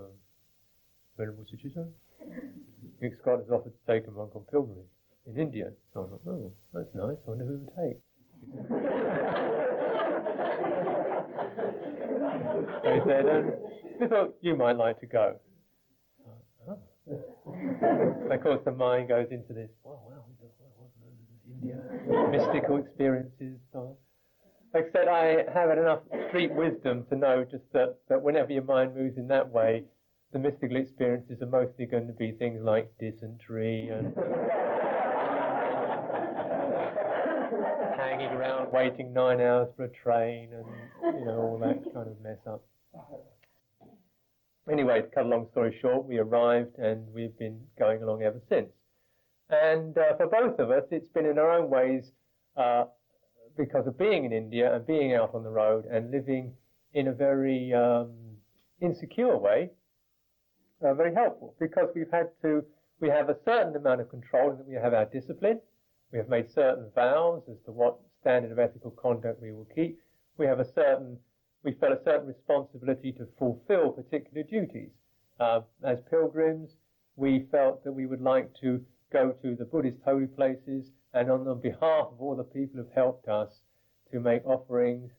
Venerable 1.18 1.44
Sucitto, 1.44 1.88
Nick 3.02 3.18
Scott 3.20 3.40
has 3.40 3.50
offered 3.50 3.74
to 3.74 3.80
take 3.92 4.06
a 4.06 4.12
monk 4.12 4.30
on 4.36 4.42
pilgrimage 4.48 4.86
in 5.26 5.36
India. 5.36 5.72
So 5.92 6.04
I 6.04 6.06
thought, 6.08 6.20
oh, 6.28 6.52
that's 6.72 6.94
nice. 6.94 7.16
I 7.26 7.30
wonder 7.30 7.44
who 7.44 7.58
would 7.58 7.74
take. 7.74 7.98
they 12.84 13.00
said, 13.04 13.28
um, 13.28 13.50
thought 14.08 14.34
you 14.40 14.54
might 14.56 14.76
like 14.76 15.00
to 15.00 15.06
go. 15.06 15.40
Oh. 16.68 16.78
of 18.30 18.40
course, 18.40 18.60
the 18.64 18.70
mind 18.70 19.08
goes 19.08 19.26
into 19.32 19.52
this, 19.52 19.68
oh, 19.84 19.98
wow, 20.08 20.24
India, 21.60 21.82
mystical 22.30 22.76
experiences, 22.76 23.58
so 23.72 23.80
on. 23.80 23.96
Except 24.74 25.06
I 25.08 25.44
have 25.52 25.68
had 25.68 25.78
enough 25.78 26.00
street 26.28 26.52
wisdom 26.54 27.04
to 27.10 27.16
know 27.16 27.44
just 27.50 27.64
that, 27.72 27.96
that 28.08 28.22
whenever 28.22 28.52
your 28.52 28.62
mind 28.62 28.94
moves 28.94 29.18
in 29.18 29.26
that 29.28 29.50
way, 29.50 29.84
the 30.32 30.38
mystical 30.38 30.76
experiences 30.76 31.42
are 31.42 31.46
mostly 31.46 31.84
going 31.86 32.06
to 32.06 32.12
be 32.12 32.32
things 32.32 32.60
like 32.62 32.90
dysentery 32.98 33.88
and 33.88 34.14
hanging 37.96 38.28
around 38.28 38.72
waiting 38.72 39.12
nine 39.12 39.40
hours 39.40 39.68
for 39.76 39.84
a 39.84 39.90
train 39.90 40.48
and 40.54 40.66
you 41.18 41.24
know 41.26 41.38
all 41.38 41.58
that 41.58 41.82
kind 41.92 42.08
of 42.08 42.20
mess 42.22 42.38
up. 42.46 42.62
Anyway, 44.70 45.02
to 45.02 45.08
cut 45.08 45.26
a 45.26 45.28
long 45.28 45.48
story 45.50 45.76
short, 45.82 46.06
we 46.06 46.18
arrived 46.18 46.78
and 46.78 47.06
we've 47.12 47.36
been 47.36 47.60
going 47.78 48.02
along 48.02 48.22
ever 48.22 48.40
since. 48.48 48.70
And 49.50 49.98
uh, 49.98 50.16
for 50.16 50.28
both 50.28 50.58
of 50.60 50.70
us, 50.70 50.84
it's 50.90 51.08
been 51.08 51.26
in 51.26 51.38
our 51.38 51.50
own 51.58 51.68
ways 51.68 52.04
uh, 52.56 52.84
because 53.56 53.86
of 53.86 53.98
being 53.98 54.24
in 54.24 54.32
India 54.32 54.74
and 54.74 54.86
being 54.86 55.14
out 55.14 55.34
on 55.34 55.42
the 55.42 55.50
road 55.50 55.84
and 55.86 56.10
living 56.10 56.54
in 56.94 57.08
a 57.08 57.12
very 57.12 57.74
um, 57.74 58.12
insecure 58.80 59.36
way, 59.36 59.70
uh, 60.84 60.94
very 60.94 61.14
helpful 61.14 61.54
because 61.60 61.88
we've 61.94 62.10
had 62.10 62.28
to, 62.42 62.64
we 63.00 63.08
have 63.08 63.28
a 63.28 63.36
certain 63.44 63.74
amount 63.76 64.00
of 64.00 64.08
control 64.08 64.50
in 64.50 64.58
that 64.58 64.66
we 64.66 64.74
have 64.74 64.94
our 64.94 65.06
discipline. 65.06 65.60
We 66.12 66.18
have 66.18 66.28
made 66.28 66.50
certain 66.50 66.90
vows 66.94 67.42
as 67.50 67.56
to 67.64 67.72
what 67.72 67.98
standard 68.20 68.52
of 68.52 68.58
ethical 68.58 68.90
conduct 68.92 69.40
we 69.40 69.52
will 69.52 69.68
keep. 69.74 69.98
We 70.38 70.46
have 70.46 70.60
a 70.60 70.72
certain, 70.72 71.18
we 71.62 71.72
felt 71.72 71.92
a 71.92 72.04
certain 72.04 72.26
responsibility 72.26 73.12
to 73.12 73.26
fulfill 73.38 73.90
particular 73.90 74.42
duties. 74.42 74.90
Uh, 75.40 75.60
as 75.82 75.98
pilgrims, 76.10 76.76
we 77.16 77.46
felt 77.50 77.82
that 77.84 77.92
we 77.92 78.06
would 78.06 78.20
like 78.20 78.52
to 78.60 78.80
go 79.12 79.32
to 79.42 79.54
the 79.54 79.64
Buddhist 79.64 79.98
holy 80.04 80.26
places 80.26 80.90
and 81.14 81.30
on 81.30 81.44
the 81.44 81.54
behalf 81.54 82.08
of 82.12 82.20
all 82.20 82.36
the 82.36 82.44
people 82.44 82.80
who've 82.80 82.94
helped 82.94 83.28
us 83.28 83.60
to 84.10 84.20
make 84.20 84.44
offerings, 84.46 85.10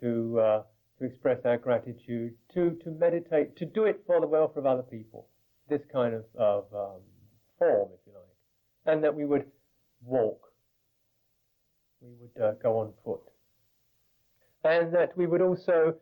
to 0.00 0.38
uh, 0.40 0.62
to 1.02 1.08
express 1.08 1.38
our 1.44 1.58
gratitude, 1.58 2.32
to 2.54 2.78
to 2.84 2.90
meditate, 2.92 3.56
to 3.56 3.66
do 3.66 3.84
it 3.84 4.00
for 4.06 4.20
the 4.20 4.26
welfare 4.26 4.60
of 4.60 4.66
other 4.66 4.82
people. 4.82 5.26
This 5.68 5.82
kind 5.92 6.14
of, 6.14 6.24
of 6.36 6.64
um, 6.72 7.00
form, 7.58 7.88
if 7.92 8.00
you 8.06 8.12
like, 8.14 8.94
and 8.94 9.02
that 9.02 9.14
we 9.14 9.24
would 9.24 9.46
walk, 10.04 10.40
we 12.00 12.10
would 12.20 12.44
uh, 12.44 12.52
go 12.62 12.78
on 12.78 12.92
foot, 13.04 13.22
and 14.64 14.94
that 14.94 15.16
we 15.16 15.26
would 15.26 15.42
also, 15.42 15.96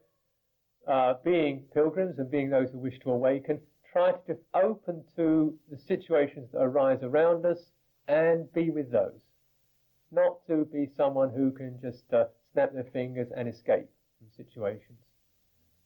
uh, 0.86 1.14
being 1.24 1.64
pilgrims 1.72 2.18
and 2.18 2.30
being 2.30 2.50
those 2.50 2.70
who 2.70 2.78
wish 2.78 2.98
to 3.00 3.10
awaken, 3.10 3.58
try 3.92 4.12
to 4.12 4.18
just 4.26 4.40
open 4.54 5.02
to 5.16 5.54
the 5.70 5.78
situations 5.78 6.48
that 6.52 6.60
arise 6.60 7.00
around 7.02 7.46
us 7.46 7.58
and 8.06 8.52
be 8.52 8.70
with 8.70 8.90
those. 8.92 9.20
Not 10.12 10.46
to 10.48 10.66
be 10.66 10.90
someone 10.96 11.30
who 11.30 11.52
can 11.52 11.78
just 11.80 12.12
uh, 12.12 12.24
snap 12.52 12.72
their 12.74 12.88
fingers 12.92 13.28
and 13.34 13.48
escape 13.48 13.88
situations. 14.36 14.98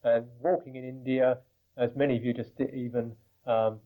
And 0.02 0.26
walking 0.40 0.76
in 0.76 0.84
India, 0.84 1.38
as 1.76 1.94
many 1.96 2.16
of 2.16 2.24
you 2.24 2.32
just 2.32 2.60
even, 2.60 3.16
um, 3.46 3.80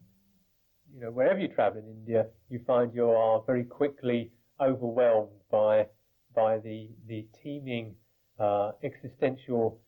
you 0.94 1.00
know, 1.00 1.10
wherever 1.10 1.38
you 1.38 1.48
travel 1.48 1.80
in 1.80 1.88
India, 1.88 2.26
you 2.48 2.60
find 2.66 2.94
you 2.94 3.10
are 3.10 3.42
very 3.46 3.64
quickly 3.64 4.32
overwhelmed 4.60 5.40
by 5.50 5.86
by 6.34 6.58
the 6.58 6.90
the 7.06 7.26
teeming 7.42 7.94
uh, 8.38 8.72
existential 8.82 9.80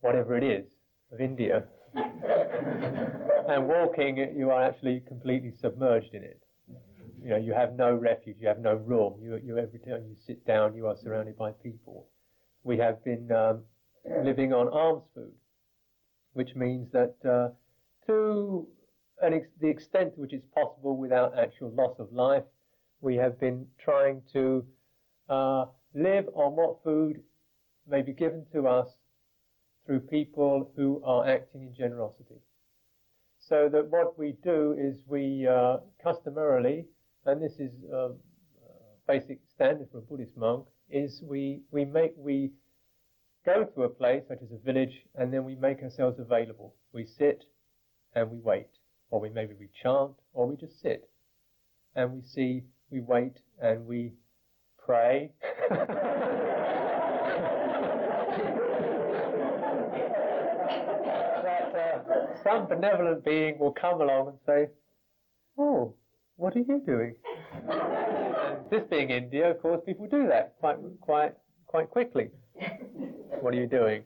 whatever 0.00 0.36
it 0.36 0.44
is 0.44 0.66
of 1.12 1.20
India. 1.20 1.64
and 1.94 3.68
walking, 3.68 4.16
you 4.36 4.50
are 4.50 4.62
actually 4.62 5.00
completely 5.06 5.52
submerged 5.52 6.14
in 6.14 6.22
it. 6.22 6.40
You 7.22 7.30
know, 7.30 7.36
you 7.36 7.54
have 7.54 7.74
no 7.74 7.94
refuge, 7.94 8.36
you 8.40 8.48
have 8.48 8.58
no 8.58 8.74
room. 8.74 9.14
You, 9.22 9.36
you 9.42 9.58
every 9.58 9.78
time 9.78 10.04
you 10.08 10.16
sit 10.26 10.44
down, 10.46 10.74
you 10.74 10.86
are 10.86 10.96
surrounded 10.96 11.36
by 11.38 11.52
people. 11.52 12.08
We 12.64 12.78
have 12.78 13.02
been 13.04 13.30
um, 13.32 13.62
living 14.22 14.52
on 14.52 14.68
alms 14.68 15.04
food, 15.14 15.32
which 16.32 16.54
means 16.54 16.90
that 16.92 17.14
uh, 17.24 17.48
to 18.06 18.66
ex- 19.22 19.48
the 19.60 19.68
extent 19.68 20.12
which 20.16 20.32
it's 20.32 20.46
possible 20.54 20.96
without 20.96 21.38
actual 21.38 21.70
loss 21.70 21.98
of 21.98 22.12
life, 22.12 22.44
we 23.00 23.16
have 23.16 23.38
been 23.40 23.66
trying 23.78 24.22
to 24.32 24.64
uh, 25.28 25.66
live 25.94 26.28
on 26.34 26.56
what 26.56 26.82
food 26.82 27.20
may 27.88 28.02
be 28.02 28.12
given 28.12 28.44
to 28.52 28.66
us 28.66 28.88
through 29.86 30.00
people 30.00 30.70
who 30.76 31.02
are 31.04 31.28
acting 31.28 31.62
in 31.62 31.74
generosity. 31.74 32.40
So 33.38 33.68
that 33.70 33.86
what 33.88 34.18
we 34.18 34.36
do 34.42 34.74
is 34.78 35.02
we 35.06 35.46
uh, 35.46 35.78
customarily 36.02 36.86
and 37.26 37.42
this 37.42 37.54
is 37.58 37.72
a 37.92 38.10
basic 39.06 39.38
standard 39.54 39.88
for 39.90 39.98
a 39.98 40.02
Buddhist 40.02 40.36
monk, 40.36 40.66
is 40.90 41.22
we, 41.22 41.60
we 41.70 41.84
make, 41.84 42.12
we 42.16 42.50
go 43.44 43.64
to 43.64 43.82
a 43.82 43.88
place 43.88 44.22
such 44.28 44.38
as 44.42 44.50
a 44.52 44.64
village 44.64 45.04
and 45.14 45.32
then 45.32 45.44
we 45.44 45.54
make 45.54 45.82
ourselves 45.82 46.18
available. 46.18 46.74
We 46.92 47.06
sit 47.06 47.44
and 48.14 48.30
we 48.30 48.38
wait. 48.38 48.68
Or 49.10 49.20
we 49.20 49.28
maybe 49.28 49.54
we 49.58 49.68
chant 49.82 50.12
or 50.32 50.46
we 50.48 50.56
just 50.56 50.80
sit. 50.80 51.08
And 51.94 52.12
we 52.12 52.22
see, 52.22 52.64
we 52.90 53.00
wait 53.00 53.38
and 53.60 53.86
we 53.86 54.12
pray. 54.84 55.32
that 61.44 61.74
uh, 61.74 62.42
some 62.42 62.66
benevolent 62.66 63.24
being 63.24 63.58
will 63.58 63.72
come 63.72 64.00
along 64.00 64.28
and 64.28 64.38
say, 64.46 64.68
Oh, 65.58 65.94
what 66.36 66.56
are 66.56 66.60
you 66.60 66.82
doing? 66.84 67.14
this 68.70 68.82
being 68.90 69.10
India, 69.10 69.50
of 69.50 69.60
course, 69.62 69.80
people 69.86 70.06
do 70.08 70.26
that 70.28 70.54
quite, 70.58 70.76
quite, 71.00 71.34
quite 71.66 71.90
quickly. 71.90 72.30
What 73.40 73.54
are 73.54 73.56
you 73.56 73.66
doing? 73.66 74.02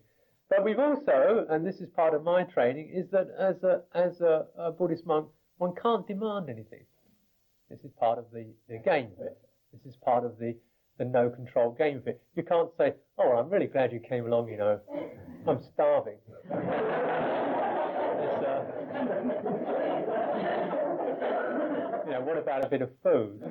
But 0.51 0.65
we've 0.65 0.79
also, 0.79 1.47
and 1.51 1.67
this 1.67 1.77
is 1.77 1.89
part 1.91 2.15
of 2.15 2.25
my 2.25 2.45
training, 2.45 2.91
is 2.95 3.11
that 3.11 3.29
as 3.39 3.63
a, 3.63 3.83
as 3.95 4.21
a, 4.21 4.47
a 4.59 4.73
Buddhist 4.73 5.07
monk, 5.07 5.29
one 5.59 5.75
can't 5.81 6.07
demand 6.07 6.49
anything. 6.49 6.85
This 7.69 7.81
is 7.81 7.91
part 7.99 8.19
of 8.19 8.25
the, 8.33 8.47
the 8.69 8.79
game 8.79 9.11
of 9.19 9.27
it. 9.27 9.37
This 9.73 9.85
is 9.85 9.97
part 10.03 10.25
of 10.25 10.39
the, 10.39 10.57
the 10.99 11.05
no 11.05 11.29
control 11.29 11.73
game 11.73 11.99
of 11.99 12.07
it. 12.07 12.23
You 12.35 12.43
can't 12.43 12.71
say, 12.79 12.95
oh, 13.19 13.33
I'm 13.33 13.51
really 13.51 13.67
glad 13.67 13.93
you 13.93 14.01
came 14.01 14.25
along, 14.25 14.49
you 14.49 14.57
know. 14.57 14.81
I'm 15.47 15.61
starving. 15.75 16.19
uh, 16.51 16.57
you 22.07 22.13
know, 22.15 22.21
what 22.23 22.39
about 22.39 22.65
a 22.65 22.69
bit 22.69 22.81
of 22.81 22.91
food? 23.03 23.43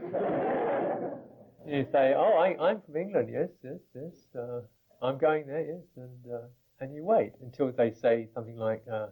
you 1.68 1.86
say, 1.92 2.14
oh, 2.16 2.38
I, 2.40 2.72
am 2.72 2.82
from 2.82 2.96
England, 2.96 3.30
yes, 3.32 3.50
yes, 3.64 3.80
yes, 3.94 4.14
uh, 4.40 4.62
I'm 5.02 5.18
going 5.18 5.46
there, 5.46 5.62
yes, 5.62 5.84
and 5.96 6.34
uh, 6.34 6.48
and 6.80 6.94
you 6.94 7.04
wait 7.04 7.34
until 7.42 7.72
they 7.72 7.92
say 7.92 8.28
something 8.34 8.58
like, 8.58 8.84
uh, 8.92 9.08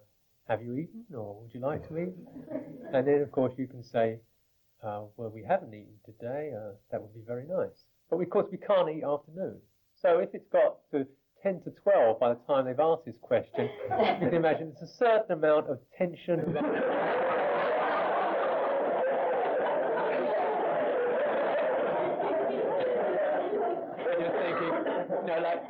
have 0.47 0.61
you 0.61 0.75
eaten, 0.77 1.03
or 1.13 1.41
would 1.41 1.53
you 1.53 1.59
like 1.59 1.87
to 1.87 1.97
eat? 1.97 2.13
And 2.93 3.07
then, 3.07 3.21
of 3.21 3.31
course, 3.31 3.53
you 3.57 3.67
can 3.67 3.83
say, 3.83 4.19
uh, 4.83 5.03
well, 5.17 5.29
we 5.29 5.43
haven't 5.43 5.73
eaten 5.73 5.95
today, 6.05 6.51
uh, 6.55 6.73
that 6.91 7.01
would 7.01 7.13
be 7.13 7.23
very 7.25 7.45
nice. 7.47 7.85
But 8.09 8.17
of 8.17 8.29
course, 8.29 8.47
we 8.51 8.57
can't 8.57 8.89
eat 8.89 9.03
afternoon. 9.03 9.57
So 9.99 10.19
if 10.19 10.29
it's 10.33 10.47
got 10.51 10.77
to 10.91 11.07
10 11.41 11.61
to 11.61 11.71
12 11.71 12.19
by 12.19 12.29
the 12.29 12.39
time 12.47 12.65
they've 12.65 12.79
asked 12.79 13.05
this 13.05 13.17
question, 13.21 13.69
you 13.89 14.27
can 14.29 14.33
imagine 14.35 14.73
there's 14.77 14.89
a 14.89 14.93
certain 14.93 15.31
amount 15.31 15.67
of 15.67 15.79
tension. 15.97 16.55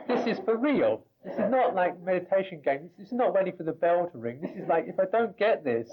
this 0.08 0.25
is 0.38 0.46
for 0.46 0.58
real. 0.58 1.04
This 1.24 1.34
is 1.34 1.50
not 1.50 1.74
like 1.74 2.02
meditation 2.04 2.62
game. 2.64 2.90
This 2.98 3.08
is 3.08 3.14
not 3.14 3.34
waiting 3.34 3.56
for 3.58 3.64
the 3.64 3.72
bell 3.72 4.10
to 4.12 4.18
ring. 4.18 4.42
This 4.42 4.52
is 4.56 4.68
like, 4.68 4.86
if 4.88 5.00
I 5.00 5.06
don't 5.12 5.36
get 5.38 5.64
this, 5.64 5.90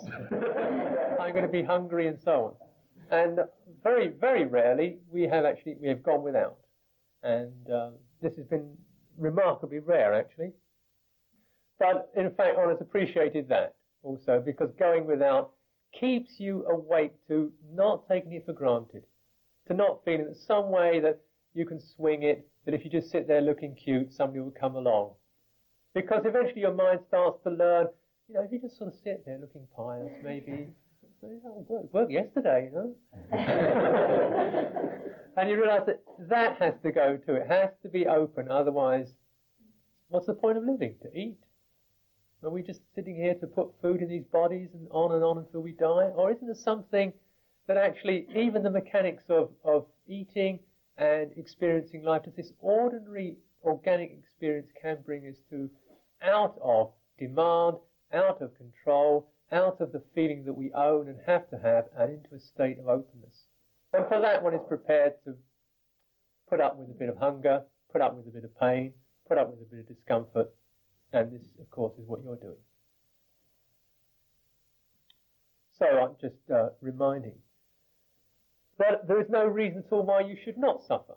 I'm 1.20 1.32
going 1.32 1.46
to 1.46 1.48
be 1.50 1.62
hungry 1.62 2.08
and 2.08 2.18
so 2.22 2.56
on. 3.10 3.18
And 3.18 3.40
very, 3.82 4.08
very 4.08 4.44
rarely 4.44 4.98
we 5.10 5.22
have 5.22 5.44
actually, 5.44 5.76
we 5.80 5.88
have 5.88 6.02
gone 6.02 6.22
without. 6.22 6.56
And 7.22 7.70
uh, 7.70 7.90
this 8.20 8.36
has 8.36 8.46
been 8.46 8.76
remarkably 9.16 9.78
rare 9.78 10.12
actually. 10.14 10.52
But 11.78 12.10
in 12.16 12.30
fact, 12.34 12.58
one 12.58 12.68
has 12.68 12.80
appreciated 12.80 13.48
that 13.48 13.74
also 14.02 14.42
because 14.44 14.70
going 14.78 15.06
without 15.06 15.52
keeps 15.98 16.38
you 16.38 16.64
awake 16.66 17.12
to 17.28 17.50
not 17.72 18.08
taking 18.08 18.32
it 18.32 18.46
for 18.46 18.52
granted, 18.52 19.04
to 19.68 19.74
not 19.74 20.04
feeling 20.04 20.26
that 20.26 20.36
some 20.36 20.70
way 20.70 21.00
that 21.00 21.20
you 21.54 21.66
can 21.66 21.80
swing 21.80 22.22
it, 22.22 22.46
that 22.64 22.74
if 22.74 22.84
you 22.84 22.90
just 22.90 23.10
sit 23.10 23.26
there 23.28 23.40
looking 23.40 23.74
cute, 23.74 24.12
somebody 24.12 24.40
will 24.40 24.54
come 24.58 24.76
along. 24.76 25.12
Because 25.94 26.22
eventually 26.24 26.60
your 26.62 26.74
mind 26.74 27.00
starts 27.06 27.42
to 27.44 27.50
learn, 27.50 27.88
you 28.28 28.34
know, 28.34 28.42
if 28.42 28.52
you 28.52 28.58
just 28.60 28.78
sort 28.78 28.92
of 28.92 28.98
sit 29.02 29.24
there 29.26 29.38
looking 29.38 29.66
pious, 29.76 30.10
maybe, 30.24 30.68
oh, 31.24 31.66
work, 31.68 31.92
work 31.92 32.10
yesterday, 32.10 32.70
you 32.70 32.76
know? 32.76 32.94
and 35.36 35.50
you 35.50 35.56
realize 35.56 35.82
that 35.86 36.02
that 36.18 36.56
has 36.58 36.74
to 36.82 36.92
go 36.92 37.18
too. 37.18 37.34
It 37.34 37.46
has 37.48 37.70
to 37.82 37.88
be 37.88 38.06
open, 38.06 38.50
otherwise, 38.50 39.12
what's 40.08 40.26
the 40.26 40.34
point 40.34 40.56
of 40.56 40.64
living? 40.64 40.94
To 41.02 41.14
eat? 41.16 41.38
Are 42.42 42.50
we 42.50 42.62
just 42.62 42.80
sitting 42.94 43.14
here 43.14 43.34
to 43.34 43.46
put 43.46 43.68
food 43.80 44.02
in 44.02 44.08
these 44.08 44.24
bodies 44.24 44.70
and 44.74 44.88
on 44.90 45.12
and 45.12 45.22
on 45.22 45.38
until 45.38 45.60
we 45.60 45.72
die? 45.72 46.10
Or 46.16 46.32
isn't 46.32 46.46
there 46.46 46.54
something 46.56 47.12
that 47.68 47.76
actually, 47.76 48.26
even 48.34 48.62
the 48.62 48.70
mechanics 48.70 49.24
of, 49.28 49.50
of 49.64 49.86
eating 50.08 50.58
and 50.96 51.32
experiencing 51.36 52.04
life, 52.04 52.22
just 52.24 52.36
this 52.36 52.52
ordinary 52.60 53.36
organic 53.64 54.12
experience 54.12 54.70
can 54.80 54.98
bring 55.04 55.26
us 55.26 55.36
to 55.50 55.70
out 56.22 56.56
of 56.62 56.92
demand, 57.18 57.76
out 58.12 58.42
of 58.42 58.54
control, 58.56 59.28
out 59.50 59.80
of 59.80 59.92
the 59.92 60.02
feeling 60.14 60.44
that 60.44 60.52
we 60.52 60.72
own 60.72 61.08
and 61.08 61.18
have 61.26 61.48
to 61.50 61.58
have, 61.58 61.84
and 61.96 62.12
into 62.12 62.34
a 62.34 62.40
state 62.40 62.78
of 62.78 62.88
openness. 62.88 63.46
And 63.92 64.06
for 64.08 64.20
that, 64.20 64.42
one 64.42 64.54
is 64.54 64.60
prepared 64.68 65.14
to 65.24 65.34
put 66.48 66.60
up 66.60 66.76
with 66.76 66.90
a 66.90 66.98
bit 66.98 67.08
of 67.08 67.16
hunger, 67.18 67.62
put 67.90 68.00
up 68.00 68.16
with 68.16 68.26
a 68.26 68.30
bit 68.30 68.44
of 68.44 68.58
pain, 68.58 68.92
put 69.28 69.38
up 69.38 69.50
with 69.50 69.60
a 69.60 69.70
bit 69.70 69.80
of 69.80 69.88
discomfort, 69.88 70.50
and 71.12 71.32
this, 71.32 71.42
of 71.60 71.70
course, 71.70 71.92
is 71.98 72.06
what 72.06 72.22
you're 72.24 72.36
doing. 72.36 72.56
So 75.78 75.86
I'm 75.86 76.16
just 76.20 76.50
uh, 76.50 76.68
reminding 76.80 77.34
that 78.82 79.06
there 79.08 79.20
is 79.20 79.28
no 79.28 79.46
reason 79.46 79.78
at 79.86 79.92
all 79.92 80.04
why 80.04 80.20
you 80.20 80.36
should 80.44 80.58
not 80.58 80.82
suffer. 80.86 81.14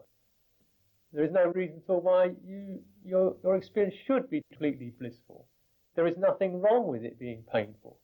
There 1.14 1.24
is 1.24 1.32
no 1.32 1.46
reason 1.46 1.82
at 1.84 1.92
all 1.92 2.02
why 2.02 2.32
you, 2.46 2.80
your, 3.04 3.36
your 3.44 3.56
experience 3.56 3.96
should 4.06 4.30
be 4.30 4.42
completely 4.52 4.94
blissful. 5.00 5.48
There 5.96 6.08
is 6.08 6.18
nothing 6.18 6.62
wrong 6.62 6.88
with 6.88 7.04
it 7.04 7.20
being 7.20 7.44
painful, 7.52 7.98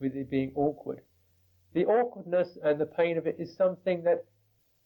with 0.00 0.16
it 0.16 0.30
being 0.30 0.52
awkward. 0.56 1.00
The 1.74 1.86
awkwardness 1.86 2.58
and 2.62 2.80
the 2.80 2.86
pain 2.86 3.18
of 3.18 3.26
it 3.26 3.36
is 3.38 3.56
something 3.56 4.02
that, 4.04 4.24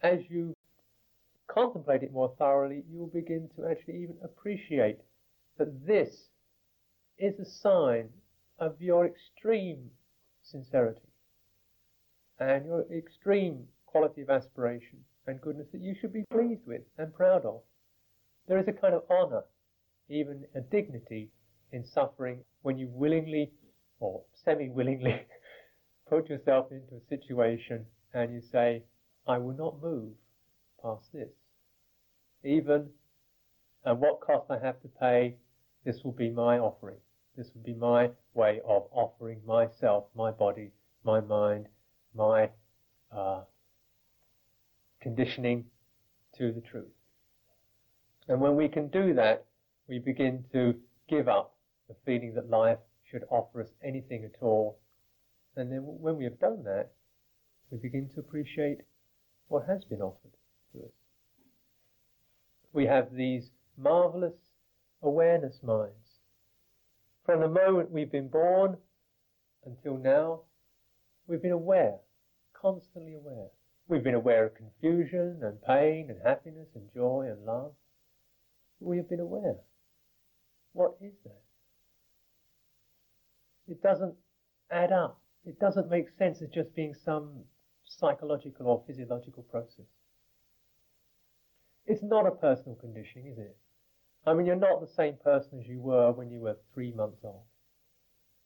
as 0.02 0.20
you 0.28 0.54
contemplate 1.48 2.02
it 2.02 2.12
more 2.12 2.34
thoroughly, 2.38 2.82
you 2.90 2.98
will 2.98 3.06
begin 3.06 3.48
to 3.56 3.66
actually 3.66 4.02
even 4.02 4.16
appreciate 4.22 4.98
that 5.58 5.86
this 5.86 6.28
is 7.18 7.38
a 7.38 7.44
sign 7.44 8.08
of 8.58 8.80
your 8.80 9.06
extreme 9.06 9.90
sincerity 10.42 11.00
and 12.38 12.66
your 12.66 12.84
extreme 12.92 13.64
quality 13.90 14.22
of 14.22 14.30
aspiration 14.30 14.98
and 15.26 15.40
goodness 15.40 15.68
that 15.72 15.80
you 15.80 15.94
should 16.00 16.12
be 16.12 16.24
pleased 16.30 16.66
with 16.66 16.82
and 16.98 17.12
proud 17.14 17.44
of. 17.44 17.60
There 18.48 18.58
is 18.58 18.68
a 18.68 18.72
kind 18.72 18.94
of 18.94 19.02
honor, 19.10 19.42
even 20.08 20.44
a 20.54 20.60
dignity 20.60 21.30
in 21.72 21.84
suffering 21.84 22.40
when 22.62 22.78
you 22.78 22.88
willingly 22.88 23.52
or 24.00 24.22
semi-willingly 24.44 25.26
put 26.08 26.28
yourself 26.28 26.72
into 26.72 26.96
a 26.96 27.08
situation 27.08 27.86
and 28.12 28.32
you 28.32 28.40
say, 28.40 28.82
I 29.26 29.38
will 29.38 29.54
not 29.54 29.82
move 29.82 30.12
past 30.82 31.12
this. 31.12 31.28
Even 32.42 32.88
at 33.84 33.98
what 33.98 34.20
cost 34.20 34.50
I 34.50 34.58
have 34.58 34.80
to 34.82 34.88
pay, 34.88 35.36
this 35.84 36.02
will 36.02 36.12
be 36.12 36.30
my 36.30 36.58
offering. 36.58 36.98
This 37.36 37.50
will 37.54 37.62
be 37.62 37.74
my 37.74 38.10
way 38.34 38.60
of 38.66 38.84
offering 38.90 39.40
myself, 39.46 40.04
my 40.14 40.30
body, 40.30 40.72
my 41.04 41.20
mind, 41.20 41.68
my 42.14 42.50
uh, 43.12 43.42
conditioning 45.00 45.64
to 46.36 46.52
the 46.52 46.60
truth. 46.60 46.92
And 48.28 48.40
when 48.40 48.56
we 48.56 48.68
can 48.68 48.88
do 48.88 49.14
that, 49.14 49.46
we 49.88 49.98
begin 49.98 50.44
to 50.52 50.74
give 51.08 51.28
up 51.28 51.54
the 51.88 51.96
feeling 52.06 52.34
that 52.34 52.48
life 52.48 52.78
should 53.10 53.24
offer 53.30 53.62
us 53.62 53.70
anything 53.82 54.24
at 54.24 54.40
all. 54.40 54.78
And 55.56 55.72
then 55.72 55.80
when 55.82 56.16
we 56.16 56.24
have 56.24 56.38
done 56.38 56.62
that, 56.64 56.92
we 57.70 57.78
begin 57.78 58.08
to 58.14 58.20
appreciate 58.20 58.78
what 59.48 59.66
has 59.66 59.84
been 59.84 60.00
offered 60.00 60.32
to 60.72 60.78
us. 60.84 60.92
We 62.72 62.86
have 62.86 63.12
these 63.12 63.50
marvelous 63.76 64.34
awareness 65.02 65.60
minds 65.62 66.20
from 67.30 67.40
the 67.40 67.48
moment 67.48 67.92
we've 67.92 68.10
been 68.10 68.28
born 68.28 68.76
until 69.64 69.96
now, 69.96 70.40
we've 71.26 71.42
been 71.42 71.52
aware, 71.52 71.94
constantly 72.52 73.14
aware. 73.14 73.48
We've 73.90 74.04
been 74.04 74.14
aware 74.14 74.46
of 74.46 74.54
confusion 74.54 75.40
and 75.42 75.60
pain 75.62 76.10
and 76.10 76.20
happiness 76.24 76.68
and 76.76 76.88
joy 76.94 77.26
and 77.28 77.44
love. 77.44 77.72
We 78.78 78.98
have 78.98 79.08
been 79.08 79.18
aware. 79.18 79.56
What 80.72 80.92
is 81.00 81.14
that? 81.24 81.42
It 83.66 83.82
doesn't 83.82 84.14
add 84.70 84.92
up. 84.92 85.20
It 85.44 85.58
doesn't 85.58 85.90
make 85.90 86.06
sense 86.16 86.40
as 86.40 86.50
just 86.50 86.72
being 86.76 86.94
some 87.04 87.42
psychological 87.84 88.68
or 88.68 88.84
physiological 88.86 89.42
process. 89.42 89.86
It's 91.84 92.04
not 92.04 92.28
a 92.28 92.30
personal 92.30 92.76
condition, 92.76 93.24
is 93.26 93.38
it? 93.38 93.56
I 94.24 94.34
mean, 94.34 94.46
you're 94.46 94.54
not 94.54 94.80
the 94.80 94.94
same 94.94 95.16
person 95.24 95.58
as 95.58 95.66
you 95.66 95.80
were 95.80 96.12
when 96.12 96.30
you 96.30 96.38
were 96.38 96.58
three 96.72 96.92
months 96.92 97.24
old. 97.24 97.42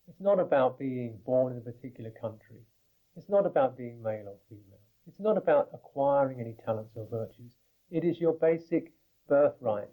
It's 0.09 0.23
not 0.23 0.41
about 0.41 0.79
being 0.79 1.19
born 1.27 1.53
in 1.53 1.59
a 1.59 1.61
particular 1.61 2.13
country. 2.19 2.63
It's 3.15 3.29
not 3.29 3.45
about 3.45 3.77
being 3.77 4.03
male 4.03 4.25
or 4.29 4.39
female. 4.49 4.84
It's 5.07 5.21
not 5.21 5.37
about 5.37 5.69
acquiring 5.73 6.41
any 6.41 6.55
talents 6.65 6.93
or 6.95 7.07
virtues. 7.11 7.53
It 7.91 8.05
is 8.05 8.19
your 8.19 8.33
basic 8.33 8.93
birthright, 9.29 9.91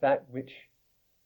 that 0.00 0.24
which 0.30 0.50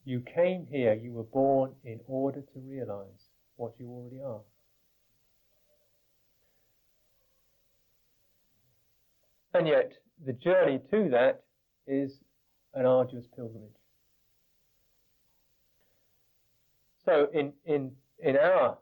you 0.04 0.20
came 0.20 0.66
here, 0.66 0.94
you 0.94 1.12
were 1.12 1.24
born 1.24 1.72
in 1.84 2.00
order 2.06 2.40
to 2.40 2.60
realize 2.60 3.30
what 3.56 3.72
you 3.78 3.88
already 3.88 4.20
are. 4.20 4.40
And 9.54 9.66
yet, 9.66 9.92
the 10.24 10.34
journey 10.34 10.80
to 10.90 11.08
that 11.10 11.42
is 11.86 12.20
an 12.74 12.84
arduous 12.84 13.26
pilgrimage. 13.34 13.70
So 17.04 17.28
in, 17.32 17.52
in, 17.64 17.92
in 18.18 18.36
our 18.36 18.76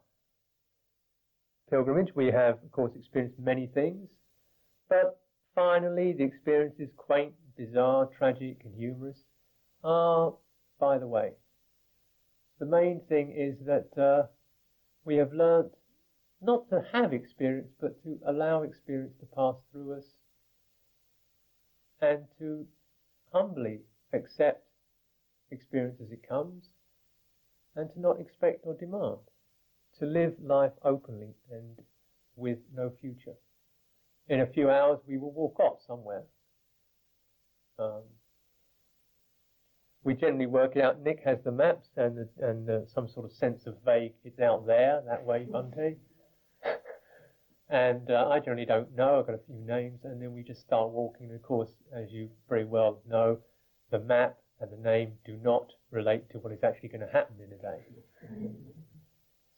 pilgrimage, 1.71 2.15
we 2.15 2.27
have, 2.27 2.55
of 2.65 2.73
course, 2.73 2.93
experienced 2.97 3.39
many 3.39 3.67
things, 3.69 4.09
but 4.95 5.19
finally 5.57 6.13
the 6.13 6.23
experiences, 6.23 6.89
quaint, 6.97 7.35
bizarre, 7.57 8.07
tragic, 8.17 8.61
and 8.65 8.77
humorous, 8.77 9.25
are 9.83 10.35
by 10.79 10.99
the 10.99 11.07
way. 11.09 11.33
The 12.61 12.67
main 12.67 13.01
thing 13.09 13.33
is 13.33 13.59
that 13.67 13.99
uh, 13.99 14.29
we 15.05 15.17
have 15.17 15.33
learnt 15.33 15.73
not 16.41 16.69
to 16.71 16.87
have 16.93 17.13
experience, 17.13 17.73
but 17.81 18.01
to 18.05 18.21
allow 18.25 18.63
experience 18.63 19.15
to 19.19 19.27
pass 19.27 19.57
through 19.73 19.95
us 19.95 20.05
and 22.01 22.25
to 22.39 22.67
humbly 23.33 23.81
accept 24.13 24.65
experience 25.51 26.01
as 26.01 26.13
it 26.13 26.29
comes 26.29 26.69
and 27.75 27.93
to 27.95 28.01
not 28.01 28.21
expect 28.21 28.61
or 28.65 28.75
demand, 28.75 29.19
to 29.99 30.07
live 30.07 30.37
life 30.41 30.73
openly 30.85 31.35
and 31.51 31.83
with 32.37 32.59
no 32.73 32.93
future. 33.01 33.35
In 34.29 34.41
a 34.41 34.47
few 34.47 34.71
hours, 34.71 35.01
we 35.07 35.19
will 35.19 35.33
walk 35.33 35.61
off 35.61 35.79
somewhere. 35.87 36.23
Um, 37.79 38.03
we 40.03 40.15
generally 40.15 40.47
work 40.47 40.77
it 40.77 40.83
out. 40.83 41.01
Nick 41.01 41.21
has 41.25 41.39
the 41.45 41.53
maps 41.53 41.89
and 41.97 42.17
the, 42.17 42.29
and 42.47 42.67
the, 42.67 42.87
some 42.95 43.09
sort 43.09 43.27
of 43.27 43.33
sense 43.33 43.67
of 43.67 43.77
vague. 43.85 44.13
It's 44.25 44.41
out 44.41 44.67
there 44.67 45.03
that 45.07 45.25
way, 45.25 45.47
Bhante. 45.51 45.97
and 47.69 48.11
uh, 48.11 48.29
I 48.29 48.39
generally 48.39 48.67
don't 48.67 48.95
know. 48.95 49.19
I've 49.19 49.27
got 49.27 49.35
a 49.35 49.47
few 49.47 49.63
names, 49.67 50.01
and 50.05 50.21
then 50.21 50.33
we 50.33 50.43
just 50.43 50.61
start 50.61 50.91
walking. 50.91 51.29
And 51.29 51.37
of 51.37 51.43
course, 51.43 51.71
as 51.95 52.11
you 52.11 52.29
very 52.49 52.65
well 52.65 53.01
know, 53.09 53.39
the 53.91 53.99
map 53.99 54.37
and 54.61 54.71
the 54.71 54.83
name 54.83 55.13
do 55.25 55.39
not 55.43 55.73
relate 55.91 56.31
to 56.31 56.39
what 56.39 56.53
is 56.53 56.63
actually 56.63 56.91
going 56.91 57.01
to 57.07 57.13
happen 57.13 57.37
in 57.41 57.53
a 57.53 57.61
day. 57.61 58.53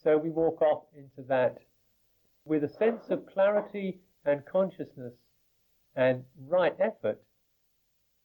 So 0.03 0.17
we 0.17 0.31
walk 0.31 0.63
off 0.63 0.85
into 0.97 1.27
that 1.29 1.59
with 2.45 2.63
a 2.63 2.69
sense 2.69 3.11
of 3.11 3.27
clarity 3.27 4.01
and 4.27 4.45
consciousness 4.45 5.15
and 5.95 6.25
right 6.49 6.75
effort 6.81 7.23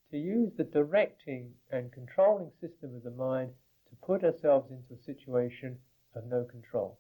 to 0.09 0.17
use 0.17 0.51
the 0.57 0.63
directing 0.63 1.51
and 1.71 1.91
controlling 1.91 2.51
system 2.59 2.93
of 2.95 3.03
the 3.03 3.11
mind 3.11 3.49
to 3.89 3.95
put 4.05 4.23
ourselves 4.23 4.69
into 4.71 4.99
a 4.99 5.05
situation 5.05 5.77
of 6.15 6.25
no 6.25 6.43
control, 6.43 6.97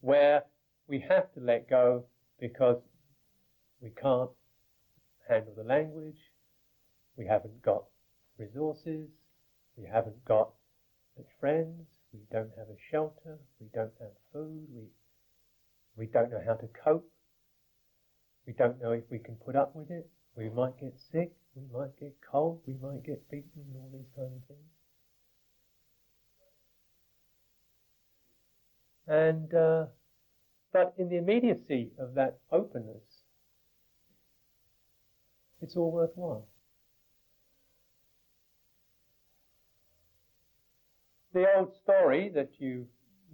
where 0.00 0.42
we 0.88 1.04
have 1.08 1.32
to 1.34 1.40
let 1.40 1.70
go 1.70 2.04
because 2.40 2.78
we 3.80 3.90
can't 3.90 4.30
handle 5.28 5.52
the 5.56 5.62
language, 5.62 6.18
we 7.16 7.26
haven't 7.26 7.62
got 7.62 7.84
resources, 8.38 9.08
we 9.76 9.84
haven't 9.86 10.24
got 10.24 10.50
friends, 11.38 11.86
we 12.12 12.20
don't 12.30 12.50
have 12.56 12.68
a 12.68 12.78
shelter, 12.90 13.38
we 13.60 13.66
don't 13.74 13.92
have 14.00 14.10
food, 14.32 14.66
we, 14.74 14.82
we 15.96 16.06
don't 16.06 16.30
know 16.30 16.42
how 16.44 16.54
to 16.54 16.68
cope, 16.84 17.11
we 18.46 18.52
don't 18.52 18.80
know 18.82 18.92
if 18.92 19.04
we 19.10 19.18
can 19.18 19.36
put 19.36 19.56
up 19.56 19.74
with 19.74 19.90
it. 19.90 20.08
We 20.36 20.48
might 20.48 20.78
get 20.80 20.94
sick. 21.12 21.32
We 21.54 21.62
might 21.78 21.98
get 21.98 22.14
cold. 22.28 22.60
We 22.66 22.74
might 22.74 23.04
get 23.04 23.30
beaten 23.30 23.50
and 23.56 23.76
all 23.76 23.90
these 23.92 24.10
kind 24.16 24.32
of 24.34 24.48
things. 24.48 24.72
And 29.06 29.54
uh, 29.54 29.86
but 30.72 30.94
in 30.96 31.08
the 31.08 31.16
immediacy 31.16 31.90
of 31.98 32.14
that 32.14 32.38
openness, 32.50 33.02
it's 35.60 35.76
all 35.76 35.90
worthwhile. 35.90 36.46
The 41.34 41.46
old 41.56 41.74
story 41.82 42.30
that 42.34 42.50
you 42.58 42.86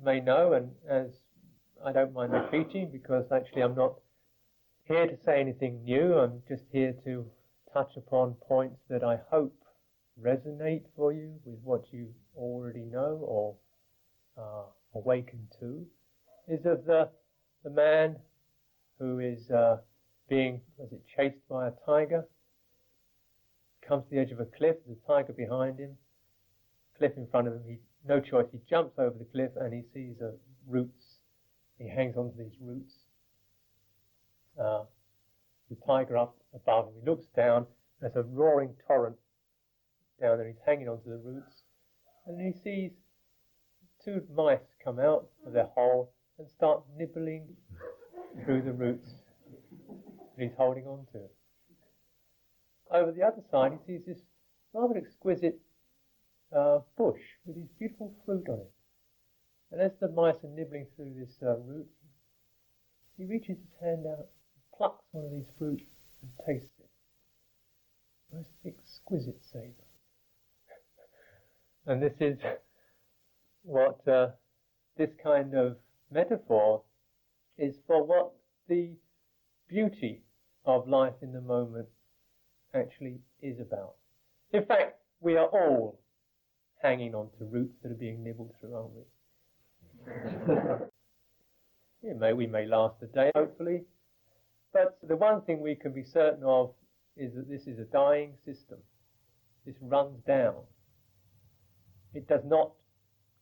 may 0.02 0.20
know, 0.20 0.52
and 0.52 0.70
as 0.88 1.10
I 1.84 1.92
don't 1.92 2.12
mind 2.12 2.32
repeating 2.32 2.90
because 2.90 3.30
actually 3.32 3.62
I'm 3.62 3.74
not 3.74 3.94
here 4.88 5.06
to 5.06 5.16
say 5.22 5.38
anything 5.38 5.84
new, 5.84 6.14
I'm 6.14 6.42
just 6.48 6.64
here 6.72 6.94
to 7.04 7.26
touch 7.74 7.92
upon 7.96 8.34
points 8.48 8.80
that 8.88 9.04
I 9.04 9.18
hope 9.30 9.54
resonate 10.20 10.84
for 10.96 11.12
you 11.12 11.34
with 11.44 11.60
what 11.62 11.84
you 11.92 12.08
already 12.34 12.84
know 12.84 13.20
or 13.22 13.54
awaken 14.94 15.46
to, 15.60 15.86
is 16.48 16.64
of 16.64 16.84
the, 16.86 17.08
the 17.64 17.70
man 17.70 18.16
who 18.98 19.18
is 19.18 19.50
uh, 19.50 19.76
being, 20.28 20.60
was 20.76 20.90
it, 20.92 21.02
chased 21.16 21.46
by 21.48 21.68
a 21.68 21.72
tiger, 21.84 22.26
comes 23.86 24.04
to 24.04 24.10
the 24.10 24.20
edge 24.20 24.32
of 24.32 24.40
a 24.40 24.44
cliff, 24.44 24.76
there's 24.86 24.98
a 25.04 25.06
tiger 25.06 25.32
behind 25.32 25.78
him, 25.78 25.96
cliff 26.96 27.12
in 27.16 27.26
front 27.26 27.46
of 27.46 27.54
him, 27.54 27.62
he, 27.66 27.76
no 28.06 28.20
choice, 28.20 28.46
he 28.52 28.58
jumps 28.68 28.98
over 28.98 29.16
the 29.18 29.26
cliff 29.26 29.50
and 29.60 29.72
he 29.72 29.82
sees 29.92 30.16
uh, 30.22 30.30
roots, 30.66 31.18
he 31.78 31.88
hangs 31.88 32.16
onto 32.16 32.36
these 32.36 32.56
roots. 32.60 32.94
Uh, 34.60 34.82
the 35.70 35.76
tiger 35.86 36.16
up 36.16 36.36
above 36.54 36.86
him, 36.86 36.94
he 37.00 37.10
looks 37.10 37.26
down, 37.36 37.66
there's 38.00 38.16
a 38.16 38.22
roaring 38.22 38.74
torrent 38.86 39.16
down 40.20 40.38
there, 40.38 40.46
he's 40.46 40.56
hanging 40.66 40.88
onto 40.88 41.10
the 41.10 41.18
roots, 41.18 41.62
and 42.26 42.40
he 42.40 42.58
sees 42.62 42.92
two 44.04 44.22
mice 44.34 44.58
come 44.82 44.98
out 44.98 45.26
of 45.46 45.52
their 45.52 45.68
hole 45.74 46.12
and 46.38 46.48
start 46.48 46.82
nibbling 46.96 47.46
through 48.44 48.62
the 48.62 48.72
roots 48.72 49.10
that 50.36 50.42
he's 50.42 50.56
holding 50.56 50.86
on 50.86 51.06
to. 51.12 51.20
Over 52.90 53.12
the 53.12 53.22
other 53.22 53.42
side, 53.50 53.72
he 53.72 53.92
sees 53.92 54.06
this 54.06 54.22
rather 54.72 54.96
exquisite 54.96 55.60
uh, 56.56 56.78
bush 56.96 57.20
with 57.44 57.56
these 57.56 57.68
beautiful 57.78 58.14
fruit 58.24 58.48
on 58.48 58.60
it. 58.60 58.72
And 59.70 59.80
as 59.82 59.92
the 60.00 60.08
mice 60.08 60.36
are 60.42 60.48
nibbling 60.48 60.86
through 60.96 61.14
this 61.18 61.36
uh, 61.42 61.56
root, 61.58 61.86
he 63.18 63.26
reaches 63.26 63.58
his 63.58 63.80
hand 63.82 64.06
out, 64.06 64.28
plucks 64.78 65.04
one 65.10 65.24
of 65.24 65.32
these 65.32 65.50
fruit, 65.58 65.82
and 66.22 66.30
tastes 66.46 66.70
it. 66.78 66.88
Most 68.32 68.50
exquisite 68.64 69.40
savour. 69.52 69.72
and 71.86 72.00
this 72.02 72.14
is 72.20 72.38
what 73.62 74.06
uh, 74.06 74.28
this 74.96 75.10
kind 75.22 75.54
of 75.54 75.76
metaphor 76.10 76.82
is 77.58 77.74
for 77.86 78.04
what 78.04 78.32
the 78.68 78.90
beauty 79.68 80.22
of 80.64 80.88
life 80.88 81.14
in 81.22 81.32
the 81.32 81.40
moment 81.40 81.88
actually 82.74 83.18
is 83.42 83.58
about. 83.60 83.94
In 84.52 84.64
fact, 84.64 85.00
we 85.20 85.36
are 85.36 85.46
all 85.46 85.98
hanging 86.82 87.14
on 87.14 87.28
to 87.38 87.44
roots 87.44 87.74
that 87.82 87.90
are 87.90 87.96
being 87.96 88.22
nibbled 88.22 88.52
through, 88.60 88.74
aren't 88.74 88.90
we? 88.94 89.02
yeah, 92.08 92.14
may, 92.14 92.32
we 92.32 92.46
may 92.46 92.66
last 92.66 93.02
a 93.02 93.06
day, 93.06 93.32
hopefully, 93.34 93.82
but 94.72 94.98
the 95.06 95.16
one 95.16 95.42
thing 95.42 95.60
we 95.60 95.74
can 95.74 95.92
be 95.92 96.04
certain 96.04 96.44
of 96.44 96.72
is 97.16 97.34
that 97.34 97.48
this 97.48 97.66
is 97.66 97.78
a 97.78 97.84
dying 97.84 98.34
system. 98.44 98.78
This 99.66 99.76
runs 99.80 100.18
down. 100.26 100.54
It 102.14 102.28
does 102.28 102.44
not 102.44 102.72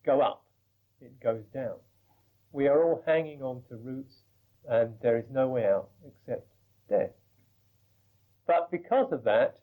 go 0.05 0.21
up, 0.21 0.45
it 1.01 1.21
goes 1.21 1.45
down. 1.53 1.77
We 2.53 2.69
are 2.69 2.83
all 2.83 3.03
hanging 3.07 3.43
on 3.43 3.63
to 3.69 3.77
roots, 3.77 4.15
and 4.69 4.95
there 5.03 5.19
is 5.19 5.27
no 5.31 5.49
way 5.49 5.67
out 5.67 5.89
except 6.07 6.47
death. 6.89 7.11
But 8.47 8.71
because 8.71 9.13
of 9.13 9.25
that, 9.25 9.59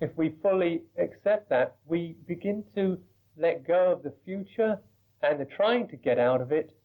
if 0.00 0.16
we 0.16 0.34
fully 0.42 0.82
accept 0.98 1.50
that, 1.50 1.76
we 1.86 2.16
begin 2.26 2.64
to 2.74 2.98
let 3.36 3.66
go 3.66 3.92
of 3.92 4.02
the 4.02 4.14
future 4.24 4.78
and 5.22 5.40
the 5.40 5.44
trying 5.44 5.88
to 5.88 5.96
get 5.96 6.18
out 6.18 6.40
of 6.40 6.52
it, 6.52 6.76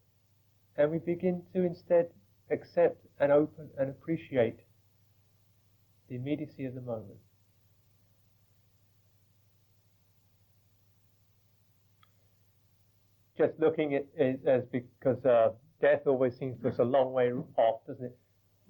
and 0.78 0.92
we 0.92 1.00
begin 1.00 1.42
to 1.54 1.64
instead 1.64 2.08
accept 2.52 3.06
and 3.20 3.32
open 3.32 3.70
and 3.78 3.90
appreciate 3.90 4.60
the 6.10 6.16
immediacy 6.16 6.66
of 6.66 6.76
the 6.76 6.82
moment. 6.82 7.20
Just 13.38 13.54
looking 13.60 13.96
at 13.96 14.06
it 14.16 14.42
as 14.46 14.64
because 14.72 15.24
uh, 15.26 15.52
death 15.82 16.02
always 16.06 16.38
seems 16.38 16.62
to 16.62 16.70
us 16.70 16.80
a 16.80 16.84
long 16.84 17.14
way 17.14 17.32
off, 17.58 17.80
doesn't 17.88 18.06
it? 18.06 18.18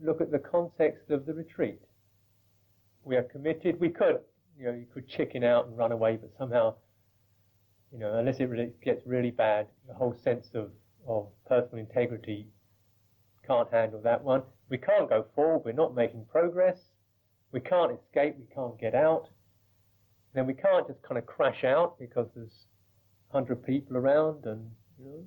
look 0.02 0.22
at 0.22 0.32
the 0.32 0.40
context 0.40 1.10
of 1.10 1.26
the 1.26 1.34
retreat. 1.34 1.80
We 3.04 3.16
are 3.16 3.24
committed. 3.24 3.80
We 3.80 3.90
could, 3.90 4.20
you 4.58 4.66
know, 4.66 4.74
you 4.74 4.86
could 4.94 5.08
chicken 5.08 5.44
out 5.44 5.68
and 5.68 5.78
run 5.78 5.92
away, 5.92 6.18
but 6.18 6.32
somehow, 6.38 6.76
you 7.92 8.00
know, 8.00 8.18
unless 8.18 8.40
it 8.40 8.46
really 8.46 8.72
gets 8.84 9.06
really 9.06 9.32
bad, 9.32 9.68
the 9.88 9.94
whole 9.94 10.16
sense 10.24 10.50
of, 10.54 10.72
of 11.08 11.28
personal 11.48 11.80
integrity 11.80 12.48
can't 13.50 13.72
handle 13.72 14.02
that 14.04 14.24
one. 14.24 14.44
We 14.70 14.78
can't 14.78 15.10
go 15.10 15.26
forward. 15.36 15.64
We're 15.66 15.72
not 15.72 15.96
making 15.96 16.26
progress. 16.32 16.78
We 17.52 17.60
can't 17.60 17.92
escape. 17.92 18.36
We 18.38 18.46
can't 18.54 18.80
get 18.80 18.94
out. 18.94 19.30
Then 20.36 20.46
we 20.46 20.54
can't 20.54 20.88
just 20.88 21.02
kind 21.02 21.18
of 21.18 21.26
crash 21.26 21.64
out 21.64 21.98
because 22.00 22.28
there's 22.36 22.68
hundred 23.32 23.66
people 23.66 23.98
around, 23.98 24.46
and 24.46 24.70
you 25.00 25.06
know, 25.06 25.24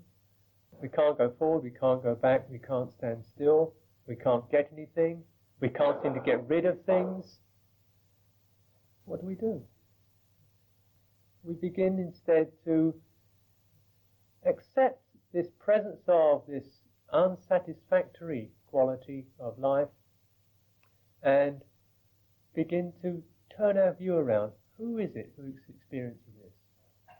we 0.81 0.89
can't 0.89 1.19
go 1.19 1.33
forward. 1.37 1.65
We 1.65 1.71
can't 1.71 2.03
go 2.03 2.15
back. 2.15 2.49
We 2.49 2.61
can't 2.61 2.93
stand 2.93 3.25
still. 3.35 3.75
We 4.07 4.15
can't 4.15 4.49
get 4.51 4.71
anything. 4.73 5.25
We 5.61 5.69
can't 5.69 6.01
seem 6.03 6.15
to 6.15 6.21
get 6.21 6.49
rid 6.49 6.65
of 6.65 6.85
things. 6.85 7.39
What 9.05 9.21
do 9.21 9.27
we 9.27 9.35
do? 9.35 9.61
We 11.43 11.55
begin 11.55 11.99
instead 11.99 12.49
to 12.67 12.95
accept 14.47 15.01
this 15.33 15.49
presence 15.59 16.03
of 16.07 16.43
this 16.47 16.82
unsatisfactory 17.13 18.51
quality 18.67 19.27
of 19.39 19.59
life 19.59 19.89
and 21.23 21.63
begin 22.55 22.93
to 23.03 23.23
turn 23.57 23.79
our 23.79 23.95
view 23.95 24.17
around. 24.17 24.53
Who 24.79 24.99
is 24.99 25.15
it 25.15 25.33
who's 25.37 25.61
experiencing 25.69 26.33
this? 26.43 27.17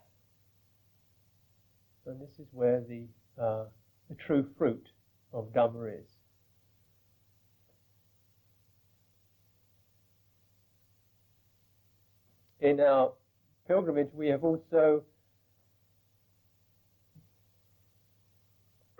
And 2.07 2.21
this 2.21 2.39
is 2.39 2.49
where 2.53 2.81
the, 2.81 3.07
uh, 3.41 3.65
the 4.09 4.17
true 4.17 4.47
fruit 4.59 4.89
of 5.33 5.53
Dhamma 5.53 6.01
is. 6.01 6.09
in 12.63 12.81
our 12.81 13.13
pilgrimage, 13.67 14.11
we 14.15 14.29
have 14.29 14.45
also 14.45 15.03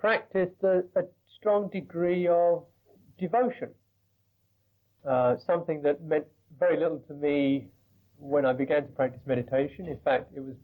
practiced 0.03 0.61
a, 0.63 0.79
a 0.97 1.03
strong 1.39 1.69
degree 1.69 2.27
of 2.27 2.65
devotion. 3.17 3.69
Uh, 5.09 5.35
something 5.47 5.81
that 5.81 6.03
meant 6.03 6.25
very 6.59 6.77
little 6.77 6.99
to 7.07 7.13
me 7.13 7.67
when 8.19 8.45
I 8.45 8.51
began 8.51 8.81
to 8.81 8.89
practice 8.89 9.21
meditation. 9.25 9.87
In 9.87 9.97
fact, 10.03 10.33
it 10.35 10.41
was 10.41 10.55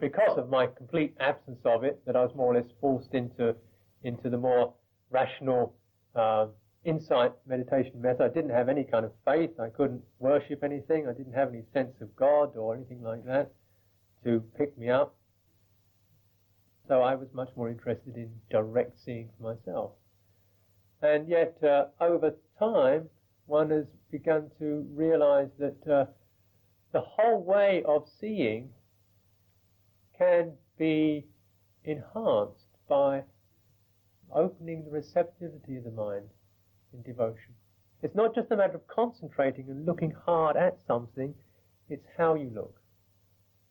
because 0.00 0.36
of 0.36 0.50
my 0.50 0.66
complete 0.66 1.14
absence 1.20 1.60
of 1.64 1.84
it 1.84 2.00
that 2.04 2.16
I 2.16 2.22
was 2.22 2.32
more 2.34 2.52
or 2.52 2.56
less 2.56 2.70
forced 2.80 3.14
into 3.14 3.54
into 4.02 4.28
the 4.28 4.38
more 4.38 4.74
rational 5.10 5.72
uh, 6.16 6.46
insight 6.84 7.32
meditation 7.46 8.00
method. 8.02 8.22
I 8.22 8.34
didn't 8.34 8.50
have 8.50 8.68
any 8.68 8.82
kind 8.82 9.04
of 9.04 9.12
faith. 9.24 9.50
I 9.60 9.68
couldn't 9.68 10.02
worship 10.18 10.64
anything. 10.64 11.06
I 11.08 11.12
didn't 11.12 11.34
have 11.34 11.50
any 11.50 11.62
sense 11.72 11.94
of 12.00 12.16
God 12.16 12.56
or 12.56 12.74
anything 12.74 13.02
like 13.02 13.24
that 13.26 13.52
to 14.24 14.42
pick 14.58 14.76
me 14.76 14.88
up. 14.88 15.14
So 16.90 17.02
I 17.02 17.14
was 17.14 17.28
much 17.32 17.50
more 17.54 17.68
interested 17.68 18.16
in 18.16 18.32
direct 18.50 18.98
seeing 19.04 19.30
for 19.38 19.54
myself. 19.54 19.92
And 21.00 21.28
yet, 21.28 21.56
uh, 21.62 21.84
over 22.00 22.34
time, 22.58 23.08
one 23.46 23.70
has 23.70 23.84
begun 24.10 24.50
to 24.58 24.84
realize 24.92 25.50
that 25.60 25.86
uh, 25.88 26.06
the 26.92 27.00
whole 27.00 27.44
way 27.44 27.84
of 27.86 28.08
seeing 28.20 28.70
can 30.18 30.54
be 30.78 31.26
enhanced 31.84 32.66
by 32.88 33.22
opening 34.34 34.84
the 34.84 34.90
receptivity 34.90 35.76
of 35.76 35.84
the 35.84 35.92
mind 35.92 36.26
in 36.92 37.02
devotion. 37.02 37.54
It's 38.02 38.16
not 38.16 38.34
just 38.34 38.50
a 38.50 38.56
matter 38.56 38.74
of 38.74 38.88
concentrating 38.88 39.70
and 39.70 39.86
looking 39.86 40.12
hard 40.26 40.56
at 40.56 40.80
something, 40.88 41.36
it's 41.88 42.08
how 42.18 42.34
you 42.34 42.50
look. 42.52 42.80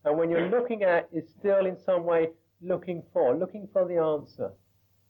And 0.06 0.18
when 0.18 0.30
you're 0.30 0.50
looking 0.50 0.84
at 0.84 1.10
is 1.12 1.30
still 1.38 1.66
in 1.66 1.78
some 1.86 2.06
way 2.06 2.30
looking 2.62 3.04
for, 3.14 3.36
looking 3.36 3.68
for 3.72 3.88
the 3.88 3.98
answer, 3.98 4.52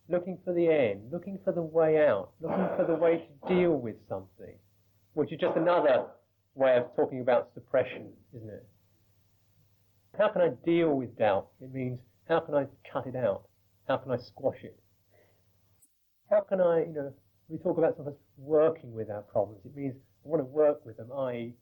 looking 0.07 0.37
for 0.43 0.53
the 0.53 0.67
end, 0.67 1.11
looking 1.11 1.39
for 1.43 1.53
the 1.53 1.61
way 1.61 2.05
out, 2.05 2.31
looking 2.41 2.67
for 2.75 2.85
the 2.87 2.95
way 2.95 3.27
to 3.27 3.53
deal 3.53 3.71
with 3.71 3.95
something, 4.07 4.55
which 5.13 5.31
is 5.31 5.39
just 5.39 5.57
another 5.57 6.05
way 6.55 6.77
of 6.77 6.95
talking 6.95 7.21
about 7.21 7.49
suppression, 7.53 8.11
isn't 8.35 8.49
it? 8.49 8.67
How 10.17 10.29
can 10.29 10.41
I 10.41 10.49
deal 10.65 10.93
with 10.95 11.17
doubt? 11.17 11.47
It 11.61 11.73
means 11.73 11.99
how 12.27 12.39
can 12.41 12.55
I 12.55 12.65
cut 12.91 13.07
it 13.07 13.15
out? 13.15 13.43
How 13.87 13.97
can 13.97 14.11
I 14.11 14.17
squash 14.17 14.63
it? 14.63 14.77
How 16.29 16.41
can 16.41 16.61
I, 16.61 16.81
you 16.81 16.93
know, 16.93 17.13
we 17.47 17.57
talk 17.57 17.77
about 17.77 17.95
sometimes 17.95 18.17
working 18.37 18.93
with 18.93 19.09
our 19.09 19.21
problems. 19.21 19.61
It 19.65 19.75
means 19.75 19.95
I 20.25 20.29
want 20.29 20.41
to 20.41 20.45
work 20.45 20.85
with 20.85 20.97
them, 20.97 21.11
i.e., 21.11 21.55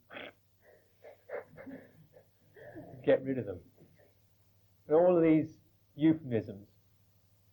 get 3.05 3.23
rid 3.23 3.37
of 3.37 3.45
them. 3.45 3.59
And 4.87 4.97
all 4.97 5.15
of 5.15 5.23
these 5.23 5.56
euphemisms 5.97 6.67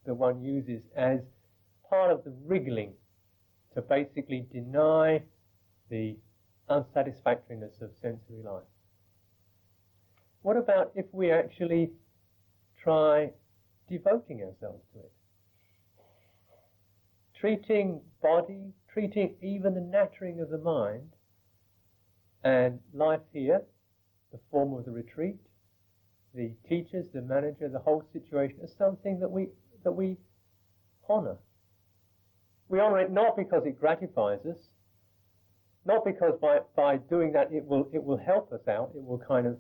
that 0.07 0.14
one 0.14 0.42
uses 0.42 0.83
as 0.96 1.20
part 1.88 2.12
of 2.12 2.22
the 2.24 2.33
wriggling 2.44 2.92
to 3.74 3.83
basically 3.83 4.46
deny 4.52 5.22
the 5.90 6.16
unsatisfactoriness 6.68 7.80
of 7.80 7.90
sensory 8.00 8.42
life. 8.44 8.62
What 10.42 10.57
about 10.57 10.92
if 10.94 11.07
we 11.12 11.30
actually 11.30 11.90
try 12.83 13.30
devoting 13.88 14.42
ourselves 14.42 14.83
to 14.92 15.00
it? 15.00 15.12
Treating 17.40 18.00
body, 18.22 18.72
treating 18.92 19.35
even 19.42 19.74
the 19.74 19.80
nattering 19.80 20.40
of 20.40 20.50
the 20.50 20.59
mind 20.59 21.12
and 22.42 22.78
life 22.92 23.20
here, 23.33 23.62
the 24.33 24.38
form 24.50 24.74
of 24.74 24.85
the 24.85 24.90
retreat, 24.90 25.38
the 26.34 26.52
teachers, 26.68 27.06
the 27.12 27.22
manager, 27.22 27.68
the 27.68 27.78
whole 27.78 28.02
situation 28.12 28.58
as 28.62 28.74
something 28.76 29.20
that 29.20 29.30
we 29.30 29.48
that 29.84 29.92
we 29.92 30.16
honor. 31.08 31.36
We 32.68 32.80
honor 32.80 33.00
it 33.00 33.10
not 33.10 33.36
because 33.36 33.64
it 33.66 33.78
gratifies 33.78 34.40
us, 34.46 34.56
not 35.84 36.04
because 36.04 36.38
by, 36.40 36.60
by 36.74 36.96
doing 36.96 37.32
that 37.32 37.52
it 37.52 37.64
will 37.64 37.88
it 37.92 38.02
will 38.02 38.16
help 38.16 38.52
us 38.52 38.66
out, 38.66 38.90
it 38.96 39.04
will 39.04 39.18
kind 39.18 39.46
of 39.46 39.58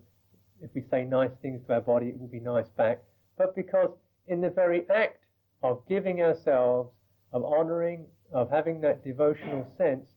if 0.60 0.70
we 0.74 0.82
say 0.90 1.04
nice 1.04 1.30
things 1.42 1.60
to 1.66 1.74
our 1.74 1.80
body, 1.80 2.08
it 2.08 2.18
will 2.18 2.28
be 2.28 2.40
nice 2.40 2.68
back, 2.70 3.02
but 3.36 3.54
because 3.54 3.90
in 4.26 4.40
the 4.40 4.50
very 4.50 4.88
act 4.88 5.18
of 5.62 5.82
giving 5.88 6.22
ourselves, 6.22 6.90
of 7.32 7.44
honoring, 7.44 8.06
of 8.32 8.50
having 8.50 8.80
that 8.80 9.04
devotional 9.04 9.66
sense, 9.76 10.08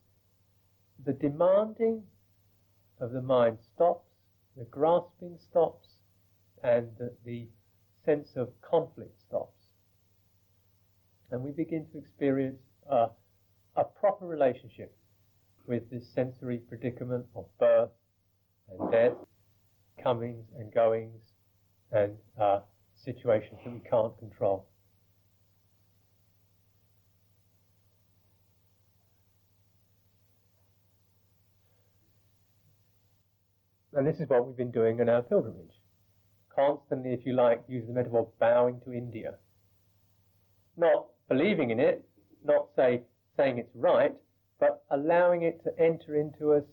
the 1.06 1.14
demanding 1.14 2.04
of 3.00 3.12
the 3.12 3.22
mind 3.22 3.58
stops, 3.76 4.08
the 4.56 4.66
grasping 4.66 5.38
stops, 5.38 5.97
and 6.64 6.88
the, 6.98 7.12
the 7.26 7.48
sense 8.06 8.30
of 8.36 8.50
conflict 8.62 9.20
stops. 9.28 9.58
And 11.32 11.44
we 11.44 11.52
begin 11.52 11.86
to 11.92 11.98
experience 11.98 12.62
a, 12.90 13.08
a 13.76 13.84
proper 13.84 14.26
relationship 14.26 14.96
with 15.66 15.90
this 15.92 16.04
sensory 16.16 16.58
predicament 16.58 17.26
of 17.36 17.46
birth 17.60 17.90
and 18.70 18.92
death, 18.92 19.14
comings 20.02 20.46
and 20.58 20.74
goings, 20.74 21.22
and 21.92 22.14
uh, 22.40 22.60
situations 23.04 23.60
that 23.64 23.74
we 23.74 23.82
can't 23.90 24.18
control. 24.18 24.68
And 33.94 34.06
this 34.06 34.20
is 34.20 34.30
what 34.30 34.46
we've 34.46 34.56
been 34.56 34.72
doing 34.72 35.00
in 35.00 35.10
our 35.10 35.24
pilgrimage 35.24 35.74
constantly, 36.58 37.14
if 37.14 37.26
you 37.26 37.34
like, 37.34 37.64
use 37.68 37.86
the 37.88 37.94
metaphor, 37.94 38.28
bowing 38.40 38.82
to 38.86 38.94
India. 38.94 39.36
Not 40.76 41.06
believing 41.30 41.70
in 41.70 41.80
it, 41.80 42.04
not 42.44 42.68
say 42.76 43.02
saying 43.36 43.60
it's 43.60 43.76
right, 43.76 44.14
but 44.60 44.84
allowing 44.90 45.44
it 45.44 45.64
to 45.64 45.80
enter 45.80 46.16
into 46.16 46.54
us, 46.54 46.64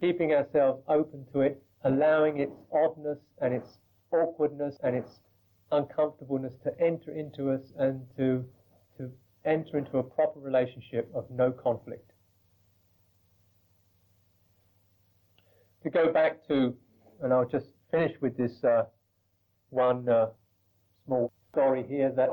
keeping 0.00 0.32
ourselves 0.32 0.82
open 0.88 1.26
to 1.32 1.40
it, 1.40 1.62
allowing 1.84 2.38
its 2.38 2.56
oddness 2.72 3.18
and 3.40 3.52
its 3.52 3.68
awkwardness 4.10 4.76
and 4.82 4.96
its 4.96 5.20
uncomfortableness 5.70 6.54
to 6.64 6.70
enter 6.80 7.12
into 7.12 7.50
us 7.50 7.72
and 7.78 8.02
to 8.16 8.44
to 8.98 9.10
enter 9.44 9.78
into 9.78 9.98
a 9.98 10.02
proper 10.02 10.38
relationship 10.38 11.10
of 11.14 11.24
no 11.30 11.50
conflict. 11.50 12.12
To 15.82 15.90
go 15.90 16.12
back 16.12 16.46
to, 16.46 16.74
and 17.22 17.32
I'll 17.32 17.48
just 17.48 17.71
finish 17.92 18.12
with 18.20 18.36
this 18.36 18.64
uh, 18.64 18.84
one 19.70 20.08
uh, 20.08 20.26
small 21.06 21.30
story 21.52 21.84
here 21.88 22.10
that 22.16 22.30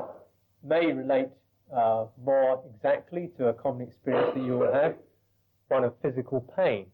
may 0.64 0.92
relate 0.92 1.28
uh, 1.74 2.06
more 2.24 2.64
exactly 2.74 3.30
to 3.36 3.48
a 3.48 3.52
common 3.52 3.86
experience 3.86 4.32
that 4.34 4.42
you 4.44 4.58
will 4.58 4.72
have, 4.72 4.94
one 5.68 5.84
of 5.84 5.94
physical 6.02 6.40
pain. 6.56 6.86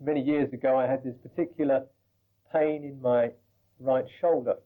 Many 0.00 0.22
years 0.22 0.52
ago, 0.52 0.78
I 0.78 0.86
had 0.86 1.04
this 1.04 1.16
particular 1.22 1.84
pain 2.52 2.84
in 2.84 3.02
my 3.02 3.30
right 3.78 4.06
shoulder. 4.20 4.56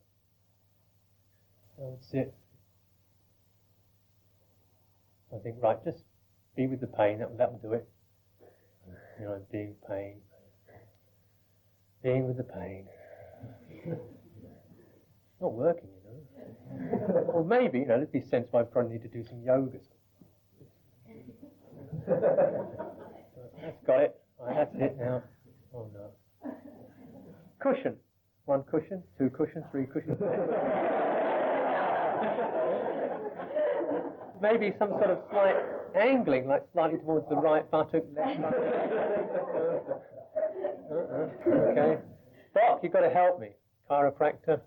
That's 1.78 2.12
it. 2.12 2.34
I 5.34 5.38
think, 5.42 5.56
right, 5.60 5.82
just 5.84 6.04
be 6.56 6.66
with 6.66 6.80
the 6.80 6.86
pain, 6.86 7.18
that, 7.18 7.36
that 7.38 7.52
will 7.52 7.58
do 7.58 7.72
it. 7.74 7.88
You 9.18 9.26
know, 9.26 9.42
being 9.50 9.74
pain, 9.88 10.20
being 12.06 12.26
with 12.28 12.36
the 12.36 12.44
pain. 12.44 12.86
not 15.40 15.52
working, 15.52 15.88
you 15.90 17.00
know. 17.00 17.24
or 17.32 17.44
maybe, 17.44 17.80
you 17.80 17.86
know, 17.86 17.96
let's 17.96 18.12
be 18.12 18.20
sensible, 18.20 18.60
I 18.60 18.82
need 18.88 19.02
to 19.02 19.08
do 19.08 19.24
some 19.24 19.42
yoga. 19.42 19.78
that's 23.60 23.82
got 23.84 24.02
it. 24.02 24.14
That's 24.48 24.74
it 24.76 24.96
now. 25.00 25.24
Oh 25.74 25.90
no. 25.92 26.12
Cushion. 27.58 27.96
One 28.44 28.62
cushion, 28.62 29.02
two 29.18 29.28
cushions, 29.30 29.64
three 29.72 29.86
cushions. 29.86 30.20
maybe 34.40 34.72
some 34.78 34.90
sort 34.90 35.10
of 35.10 35.18
slight 35.30 35.56
angling, 35.96 36.46
like 36.46 36.62
slightly 36.72 37.00
towards 37.00 37.28
the 37.28 37.34
right 37.34 37.68
buttock, 37.68 38.04
left 38.14 38.40
buttock. 38.40 40.02
Okay. 40.90 41.98
Doc, 42.54 42.80
you've 42.82 42.92
got 42.92 43.00
to 43.00 43.10
help 43.10 43.40
me. 43.40 43.48
Chiropractor. 43.90 44.60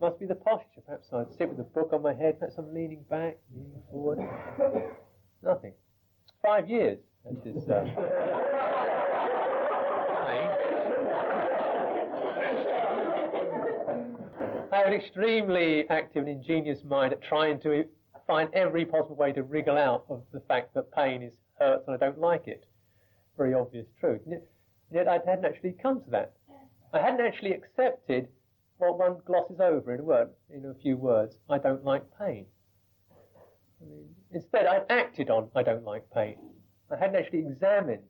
Must 0.00 0.18
be 0.18 0.26
the 0.26 0.34
posture. 0.34 0.80
Perhaps 0.84 1.12
I'd 1.12 1.32
sit 1.36 1.48
with 1.48 1.60
a 1.60 1.64
book 1.64 1.90
on 1.92 2.02
my 2.02 2.14
head. 2.14 2.38
Perhaps 2.40 2.58
I'm 2.58 2.74
leaning 2.74 3.04
back, 3.08 3.38
leaning 3.54 3.82
forward. 3.90 4.18
Nothing. 5.44 5.74
Five 6.44 6.68
years. 6.68 6.98
That 7.24 7.46
is. 7.46 7.68
Uh, 7.68 7.84
I 14.72 14.76
have 14.76 14.86
an 14.86 14.94
extremely 14.94 15.88
active 15.90 16.26
and 16.26 16.28
ingenious 16.28 16.82
mind 16.82 17.12
at 17.12 17.22
trying 17.22 17.60
to 17.60 17.84
find 18.26 18.48
every 18.54 18.84
possible 18.84 19.16
way 19.16 19.32
to 19.32 19.42
wriggle 19.42 19.76
out 19.76 20.04
of 20.08 20.22
the 20.32 20.40
fact 20.40 20.74
that 20.74 20.90
pain 20.92 21.22
is 21.22 21.34
hurts 21.58 21.84
and 21.86 21.94
I 21.94 21.98
don't 21.98 22.18
like 22.18 22.48
it 22.48 22.64
very 23.36 23.54
obvious 23.54 23.86
truth. 24.00 24.20
Yet, 24.26 24.42
yet 24.92 25.08
I 25.08 25.18
hadn't 25.26 25.44
actually 25.44 25.76
come 25.82 26.02
to 26.04 26.10
that. 26.10 26.32
I 26.92 27.00
hadn't 27.00 27.24
actually 27.24 27.52
accepted 27.52 28.28
what 28.78 28.98
one 28.98 29.16
glosses 29.24 29.60
over 29.60 29.94
in 29.94 30.00
a 30.00 30.04
word, 30.04 30.28
in 30.50 30.64
a 30.66 30.74
few 30.82 30.96
words. 30.96 31.36
I 31.48 31.58
don't 31.58 31.84
like 31.84 32.02
pain. 32.18 32.46
I 33.80 33.84
mean, 33.88 34.08
instead, 34.32 34.66
I'd 34.66 34.84
acted 34.90 35.30
on 35.30 35.48
I 35.54 35.62
don't 35.62 35.84
like 35.84 36.04
pain. 36.14 36.36
I 36.90 36.96
hadn't 36.96 37.16
actually 37.16 37.40
examined 37.40 38.02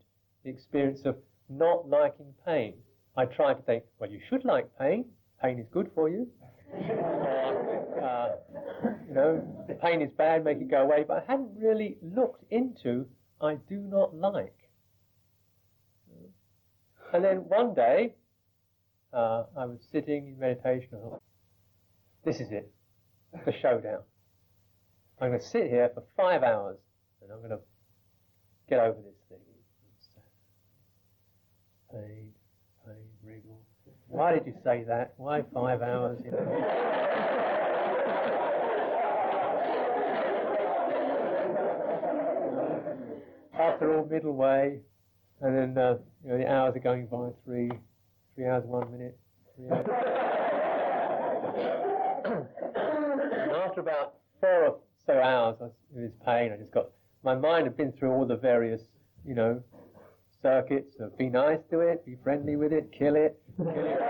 the 0.44 0.50
experience 0.50 1.02
of 1.04 1.16
not 1.48 1.88
liking 1.88 2.35
pain. 2.44 2.74
I 3.16 3.26
tried 3.26 3.54
to 3.54 3.62
think, 3.62 3.85
well, 3.98 4.11
you 4.11 4.20
should 4.28 4.44
like 4.44 4.66
pain. 4.78 5.04
Pain 5.40 5.58
is 5.58 5.66
good 5.72 5.90
for 5.94 6.08
you. 6.08 6.28
uh, 6.74 8.02
uh, 8.02 8.28
you 9.06 9.14
know, 9.14 9.66
pain 9.82 10.00
is 10.00 10.11
bad, 10.16 10.44
make 10.44 10.58
it 10.58 10.70
go 10.70 10.82
away. 10.82 11.05
But 11.07 11.18
I 11.18 11.32
hadn't 11.32 11.51
really 11.57 11.99
looked 12.03 12.44
into 12.51 13.07
I 13.40 13.57
do 13.68 13.76
not 13.76 14.14
like. 14.14 14.55
And 17.12 17.22
then 17.22 17.36
one 17.48 17.74
day, 17.74 18.14
uh, 19.12 19.44
I 19.56 19.66
was 19.66 19.78
sitting 19.92 20.28
in 20.28 20.38
meditation. 20.38 20.88
I 20.94 20.96
thought, 20.96 21.22
this 22.24 22.40
is 22.40 22.50
it, 22.50 22.72
the 23.44 23.52
showdown. 23.60 24.00
I'm 25.20 25.28
going 25.28 25.40
to 25.40 25.46
sit 25.46 25.68
here 25.68 25.90
for 25.94 26.02
five 26.16 26.42
hours 26.42 26.78
and 27.20 27.30
I'm 27.30 27.38
going 27.38 27.50
to 27.50 27.60
get 28.68 28.80
over 28.80 28.96
this 28.98 29.14
thing. 29.28 29.38
Pain, 31.92 32.28
pain, 32.86 33.04
wriggle. 33.22 33.60
Why 34.08 34.32
did 34.32 34.46
you 34.46 34.54
say 34.64 34.84
that? 34.88 35.12
Why 35.18 35.42
five 35.54 35.82
hours? 35.82 36.18
You 36.24 36.30
know? 36.30 36.38
After 43.54 43.96
all, 43.96 44.06
middle 44.06 44.34
way, 44.34 44.80
and 45.43 45.57
then 45.57 45.76
uh, 45.76 45.99
you 46.24 46.30
know, 46.30 46.38
the 46.38 46.49
hours 46.49 46.76
are 46.76 46.80
going 46.80 47.07
by 47.07 47.30
three, 47.45 47.70
three 48.34 48.47
hours, 48.47 48.64
one 48.64 48.90
minute, 48.93 49.18
three 49.57 49.68
hours. 49.70 49.86
after 53.72 53.80
about 53.80 54.14
four 54.40 54.64
or 54.66 54.78
so 55.05 55.20
hours 55.20 55.57
of 55.61 55.72
this 55.95 56.12
pain, 56.24 56.53
I 56.53 56.57
just 56.57 56.70
got, 56.70 56.90
my 57.24 57.34
mind 57.34 57.64
had 57.64 57.76
been 57.76 57.93
through 57.93 58.12
all 58.12 58.24
the 58.24 58.36
various, 58.36 58.82
you 59.26 59.34
know, 59.34 59.62
circuits 60.43 60.97
of 61.01 61.16
be 61.18 61.28
nice 61.28 61.61
to 61.70 61.80
it, 61.80 62.05
be 62.07 62.16
friendly 62.22 62.57
with 62.57 62.72
it, 62.72 62.93
kill 62.97 63.16
it, 63.16 63.40
kill 63.57 63.66
it. 63.68 64.01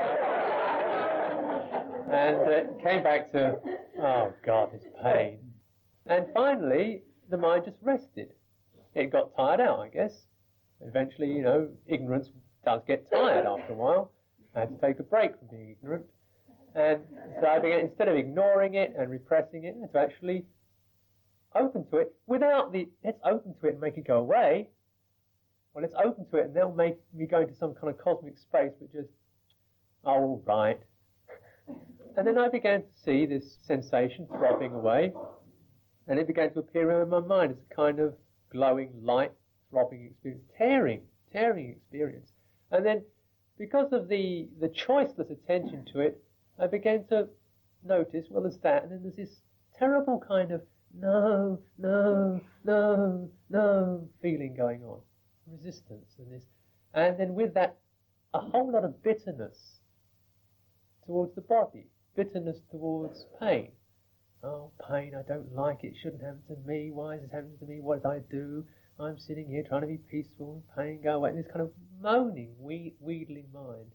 and 2.12 2.36
uh, 2.36 2.64
came 2.82 3.02
back 3.02 3.32
to, 3.32 3.58
oh 4.00 4.32
God, 4.44 4.72
this 4.72 4.84
pain. 5.02 5.38
And 6.06 6.26
finally, 6.34 7.02
the 7.30 7.38
mind 7.38 7.64
just 7.64 7.78
rested. 7.80 8.32
It 8.94 9.10
got 9.10 9.34
tired 9.36 9.60
out, 9.60 9.80
I 9.80 9.88
guess. 9.88 10.12
Eventually, 10.86 11.28
you 11.28 11.42
know, 11.42 11.68
ignorance 11.86 12.28
does 12.64 12.82
get 12.86 13.10
tired 13.10 13.46
after 13.46 13.72
a 13.72 13.76
while. 13.76 14.10
I 14.54 14.60
had 14.60 14.80
to 14.80 14.86
take 14.86 14.98
a 14.98 15.02
break 15.02 15.38
from 15.38 15.48
being 15.48 15.70
ignorant. 15.70 16.04
And 16.74 17.00
so 17.40 17.46
I 17.46 17.58
began, 17.58 17.80
instead 17.80 18.08
of 18.08 18.16
ignoring 18.16 18.74
it 18.74 18.94
and 18.98 19.10
repressing 19.10 19.64
it, 19.64 19.74
to 19.92 19.98
actually 19.98 20.44
open 21.54 21.84
to 21.90 21.98
it 21.98 22.14
without 22.26 22.72
the, 22.72 22.88
let's 23.04 23.20
open 23.24 23.54
to 23.60 23.66
it 23.66 23.72
and 23.72 23.80
make 23.80 23.96
it 23.98 24.06
go 24.06 24.18
away. 24.18 24.68
Well, 25.74 25.82
let's 25.82 25.94
open 26.02 26.26
to 26.30 26.36
it 26.38 26.46
and 26.46 26.54
they'll 26.54 26.72
make 26.72 26.96
me 27.14 27.26
go 27.26 27.40
into 27.40 27.54
some 27.54 27.74
kind 27.74 27.88
of 27.88 27.98
cosmic 27.98 28.38
space, 28.38 28.72
which 28.78 28.94
is, 28.94 29.06
oh, 30.04 30.42
right. 30.46 30.80
and 32.16 32.26
then 32.26 32.38
I 32.38 32.48
began 32.48 32.82
to 32.82 32.88
see 33.04 33.26
this 33.26 33.58
sensation 33.62 34.26
throbbing 34.26 34.72
away, 34.72 35.12
and 36.08 36.18
it 36.18 36.26
began 36.26 36.52
to 36.52 36.60
appear 36.60 37.02
in 37.02 37.08
my 37.08 37.20
mind 37.20 37.52
as 37.52 37.58
a 37.70 37.74
kind 37.74 38.00
of 38.00 38.14
glowing 38.50 38.90
light, 39.02 39.32
throbbing 39.72 40.04
experience, 40.04 40.44
tearing, 40.56 41.00
tearing 41.32 41.70
experience. 41.70 42.30
And 42.70 42.86
then, 42.86 43.02
because 43.58 43.92
of 43.92 44.08
the, 44.08 44.48
the 44.60 44.68
choiceless 44.68 45.30
attention 45.30 45.86
to 45.92 46.00
it, 46.00 46.22
I 46.58 46.66
began 46.66 47.04
to 47.08 47.28
notice, 47.84 48.26
well, 48.30 48.42
there's 48.42 48.58
that, 48.58 48.84
and 48.84 48.92
then 48.92 49.00
there's 49.02 49.16
this 49.16 49.40
terrible 49.78 50.22
kind 50.26 50.52
of 50.52 50.62
no, 50.98 51.58
no, 51.78 52.40
no, 52.64 53.30
no 53.48 54.08
feeling 54.20 54.54
going 54.54 54.82
on, 54.82 55.00
resistance, 55.50 56.14
and 56.18 56.30
this, 56.30 56.44
and 56.94 57.18
then 57.18 57.34
with 57.34 57.54
that, 57.54 57.78
a 58.34 58.40
whole 58.40 58.70
lot 58.70 58.84
of 58.84 59.02
bitterness 59.02 59.80
towards 61.06 61.34
the 61.34 61.40
body, 61.40 61.86
bitterness 62.14 62.58
towards 62.70 63.26
pain. 63.40 63.72
Oh, 64.44 64.70
pain, 64.88 65.14
I 65.14 65.22
don't 65.26 65.54
like 65.54 65.84
it, 65.84 65.94
shouldn't 66.02 66.22
happen 66.22 66.42
to 66.48 66.68
me, 66.68 66.90
why 66.92 67.14
is 67.14 67.22
this 67.22 67.30
happening 67.30 67.58
to 67.60 67.66
me, 67.66 67.80
what 67.80 68.02
did 68.02 68.08
I 68.08 68.20
do? 68.30 68.64
I'm 69.00 69.18
sitting 69.18 69.48
here 69.48 69.62
trying 69.62 69.80
to 69.80 69.86
be 69.86 69.98
peaceful, 69.98 70.54
and 70.54 70.76
pain 70.76 71.02
go 71.02 71.16
away, 71.16 71.30
and 71.30 71.38
this 71.38 71.46
kind 71.46 71.62
of 71.62 71.72
moaning, 72.00 72.54
wheedling 72.58 73.46
mind. 73.52 73.92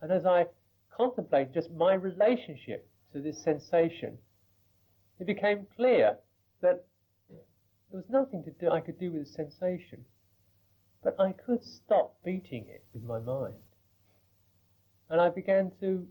And 0.00 0.10
as 0.12 0.24
I 0.26 0.46
contemplate 0.96 1.52
just 1.52 1.70
my 1.70 1.94
relationship 1.94 2.88
to 3.12 3.20
this 3.20 3.42
sensation, 3.42 4.18
it 5.18 5.26
became 5.26 5.66
clear 5.76 6.16
that 6.60 6.84
there 7.28 8.00
was 8.00 8.08
nothing 8.08 8.42
to 8.44 8.50
do 8.50 8.70
I 8.70 8.80
could 8.80 8.98
do 8.98 9.12
with 9.12 9.26
the 9.26 9.32
sensation, 9.32 10.04
but 11.02 11.16
I 11.20 11.32
could 11.32 11.62
stop 11.62 12.16
beating 12.24 12.66
it 12.68 12.84
with 12.92 13.04
my 13.04 13.18
mind. 13.18 13.54
And 15.08 15.20
I 15.20 15.28
began 15.28 15.70
to 15.80 16.06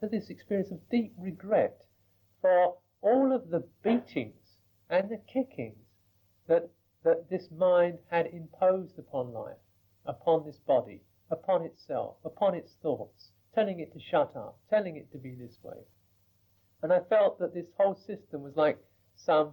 have 0.00 0.10
this 0.10 0.30
experience 0.30 0.70
of 0.72 0.88
deep 0.90 1.14
regret 1.18 1.84
for 2.40 2.74
all 3.02 3.32
of 3.32 3.50
the 3.50 3.64
beatings 3.84 4.58
and 4.90 5.08
the 5.08 5.20
kickings 5.32 5.81
that, 6.48 6.68
that 7.04 7.28
this 7.30 7.48
mind 7.56 7.98
had 8.10 8.26
imposed 8.26 8.98
upon 8.98 9.32
life, 9.32 9.56
upon 10.06 10.44
this 10.44 10.58
body, 10.66 11.00
upon 11.30 11.62
itself, 11.64 12.16
upon 12.24 12.54
its 12.54 12.72
thoughts, 12.82 13.30
telling 13.54 13.80
it 13.80 13.92
to 13.92 14.00
shut 14.00 14.34
up, 14.36 14.58
telling 14.70 14.96
it 14.96 15.10
to 15.12 15.18
be 15.18 15.34
this 15.34 15.58
way. 15.62 15.78
And 16.82 16.92
I 16.92 17.00
felt 17.08 17.38
that 17.38 17.54
this 17.54 17.66
whole 17.76 17.94
system 17.94 18.42
was 18.42 18.56
like 18.56 18.78
some 19.14 19.52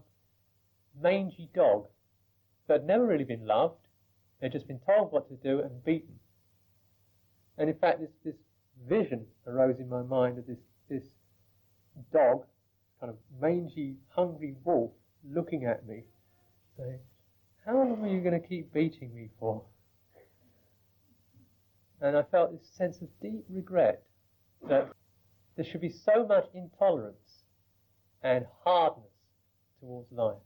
mangy 1.00 1.50
dog 1.54 1.86
that 2.68 2.82
had 2.82 2.88
never 2.88 3.06
really 3.06 3.24
been 3.24 3.46
loved. 3.46 3.88
They'd 4.42 4.52
just 4.52 4.68
been 4.68 4.80
told 4.80 5.12
what 5.12 5.28
to 5.30 5.36
do 5.36 5.60
and 5.60 5.84
beaten. 5.84 6.20
And 7.58 7.70
in 7.70 7.76
fact, 7.76 8.00
this, 8.00 8.12
this 8.24 8.36
vision 8.88 9.26
arose 9.46 9.80
in 9.80 9.90
my 9.90 10.02
mind 10.02 10.38
of 10.38 10.48
this, 10.48 10.60
this 10.90 11.04
dog, 12.14 12.46
kind 13.00 13.12
of 13.12 13.18
mangy, 13.42 13.96
hungry 14.10 14.56
wolf, 14.64 14.92
looking 15.30 15.66
at 15.66 15.86
me, 15.86 16.04
How 17.66 17.76
long 17.76 18.04
are 18.04 18.08
you 18.08 18.22
going 18.22 18.40
to 18.40 18.48
keep 18.48 18.74
beating 18.74 19.14
me 19.14 19.30
for? 19.40 19.64
And 22.02 22.18
I 22.18 22.24
felt 22.24 22.52
this 22.52 22.68
sense 22.76 23.02
of 23.02 23.10
deep 23.22 23.44
regret 23.50 24.04
that 24.68 24.90
there 25.56 25.66
should 25.66 25.82
be 25.82 25.92
so 25.92 26.26
much 26.26 26.46
intolerance 26.54 27.44
and 28.24 28.46
hardness 28.64 29.12
towards 29.80 30.12
life. 30.12 30.38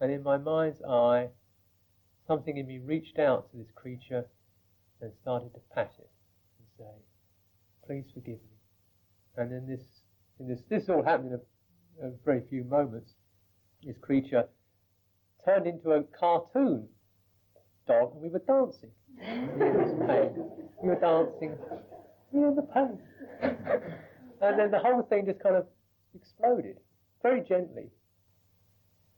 And 0.00 0.10
in 0.10 0.22
my 0.22 0.36
mind's 0.36 0.82
eye, 0.82 1.28
something 2.26 2.56
in 2.56 2.66
me 2.66 2.78
reached 2.78 3.18
out 3.18 3.50
to 3.50 3.56
this 3.56 3.70
creature 3.74 4.24
and 5.00 5.12
started 5.22 5.54
to 5.54 5.60
pat 5.74 5.92
it 5.98 6.10
and 6.58 6.66
say, 6.78 6.92
please 7.86 8.04
forgive 8.12 8.38
me. 8.38 8.56
And 9.36 9.52
then 9.52 9.66
this, 9.68 9.82
in 10.40 10.48
this, 10.48 10.60
this 10.68 10.88
all 10.88 11.04
happened 11.04 11.32
in 11.32 11.40
a, 12.04 12.08
a 12.08 12.10
very 12.24 12.42
few 12.50 12.64
moments. 12.64 13.12
This 13.84 13.96
creature 14.00 14.48
turned 15.44 15.66
into 15.66 15.92
a 15.92 16.02
cartoon 16.02 16.88
dog, 17.86 18.12
and 18.14 18.22
we 18.22 18.28
were 18.28 18.42
dancing. 18.46 18.90
we 20.82 20.88
were 20.88 20.98
dancing. 21.00 21.56
We 22.30 22.40
were 22.40 22.48
in 22.48 22.56
the 22.56 22.62
pain. 22.62 22.98
and 24.40 24.58
then 24.58 24.70
the 24.70 24.78
whole 24.78 25.02
thing 25.02 25.26
just 25.26 25.42
kind 25.42 25.56
of 25.56 25.66
exploded 26.14 26.78
very 27.22 27.40
gently. 27.40 27.90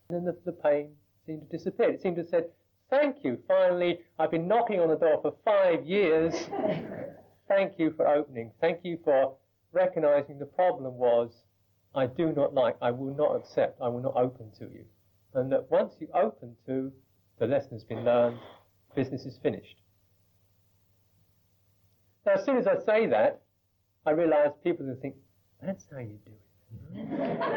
And 0.09 0.19
then 0.19 0.25
the, 0.25 0.37
the 0.45 0.53
pain 0.53 0.91
seemed 1.27 1.43
to 1.51 1.57
disappear. 1.57 1.91
It 1.91 2.03
seemed 2.03 2.17
to 2.17 2.23
have 2.23 2.29
said, 2.29 2.45
Thank 2.91 3.25
you, 3.25 3.39
finally, 3.49 3.99
I've 4.19 4.31
been 4.31 4.47
knocking 4.47 4.79
on 4.79 4.89
the 4.89 4.97
door 4.97 5.19
for 5.23 5.35
five 5.45 5.87
years. 5.87 6.35
Thank 7.49 7.79
you 7.79 7.93
for 7.97 8.07
opening. 8.07 8.53
Thank 8.61 8.81
you 8.85 8.99
for 9.05 9.37
recognizing 9.73 10.39
the 10.39 10.47
problem 10.47 10.95
was 10.95 11.31
I 11.95 12.07
do 12.07 12.33
not 12.33 12.55
like, 12.55 12.77
I 12.83 12.91
will 12.91 13.15
not 13.15 13.35
accept, 13.37 13.81
I 13.81 13.89
will 13.89 14.03
not 14.03 14.17
open 14.17 14.51
to 14.59 14.65
you. 14.65 14.85
And 15.35 15.51
that 15.51 15.71
once 15.71 15.95
you 16.01 16.09
open 16.15 16.55
to, 16.67 16.93
the 17.39 17.47
lesson 17.47 17.73
has 17.73 17.85
been 17.85 18.05
learned, 18.05 18.39
business 18.95 19.27
is 19.27 19.39
finished. 19.43 19.77
Now, 22.25 22.35
as 22.35 22.45
soon 22.45 22.57
as 22.57 22.67
I 22.67 22.79
say 22.85 23.07
that, 23.07 23.43
I 24.07 24.13
realize 24.13 24.51
people 24.63 24.87
will 24.87 24.97
think, 25.01 25.17
that's 25.61 25.87
how 25.91 25.99
you 25.99 26.19
do 26.25 26.33
it. 26.95 27.41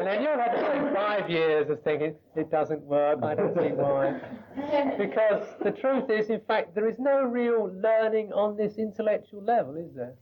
And 0.00 0.06
then 0.06 0.22
you'll 0.22 0.38
have 0.38 0.52
to 0.52 0.58
spend 0.60 0.94
five 0.94 1.28
years 1.28 1.68
of 1.68 1.82
thinking, 1.82 2.14
it 2.34 2.50
doesn't 2.50 2.80
work, 2.84 3.18
I 3.22 3.34
don't 3.34 3.54
see 3.54 3.68
why. 3.68 4.18
Because 4.96 5.46
the 5.62 5.72
truth 5.72 6.08
is, 6.08 6.30
in 6.30 6.40
fact, 6.40 6.74
there 6.74 6.88
is 6.88 6.98
no 6.98 7.24
real 7.24 7.70
learning 7.70 8.32
on 8.32 8.56
this 8.56 8.78
intellectual 8.78 9.42
level, 9.42 9.76
is 9.76 9.94
there? 9.94 10.14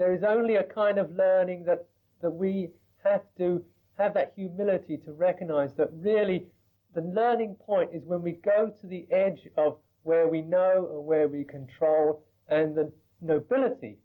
There 0.00 0.14
is 0.14 0.24
only 0.24 0.56
a 0.56 0.64
kind 0.64 0.96
of 0.96 1.14
learning 1.14 1.64
that, 1.64 1.86
that 2.22 2.30
we 2.30 2.70
have 3.04 3.20
to 3.36 3.62
have 3.98 4.14
that 4.14 4.32
humility 4.34 4.96
to 4.96 5.12
recognize 5.12 5.74
that 5.74 5.90
really 5.92 6.46
the 6.94 7.02
learning 7.02 7.56
point 7.56 7.90
is 7.92 8.02
when 8.06 8.22
we 8.22 8.32
go 8.32 8.72
to 8.80 8.86
the 8.86 9.06
edge 9.10 9.46
of 9.58 9.76
where 10.04 10.26
we 10.26 10.40
know 10.40 10.88
and 10.90 11.04
where 11.04 11.28
we 11.28 11.44
control 11.44 12.24
and 12.48 12.74
the 12.74 12.90
nobility 13.20 13.98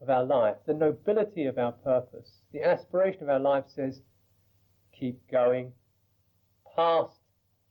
of 0.00 0.10
our 0.10 0.24
life, 0.24 0.56
the 0.66 0.74
nobility 0.74 1.44
of 1.44 1.58
our 1.58 1.70
purpose, 1.70 2.40
the 2.52 2.64
aspiration 2.64 3.22
of 3.22 3.28
our 3.28 3.38
life 3.38 3.66
says, 3.68 4.00
keep 4.98 5.16
going 5.30 5.70
past 6.74 7.20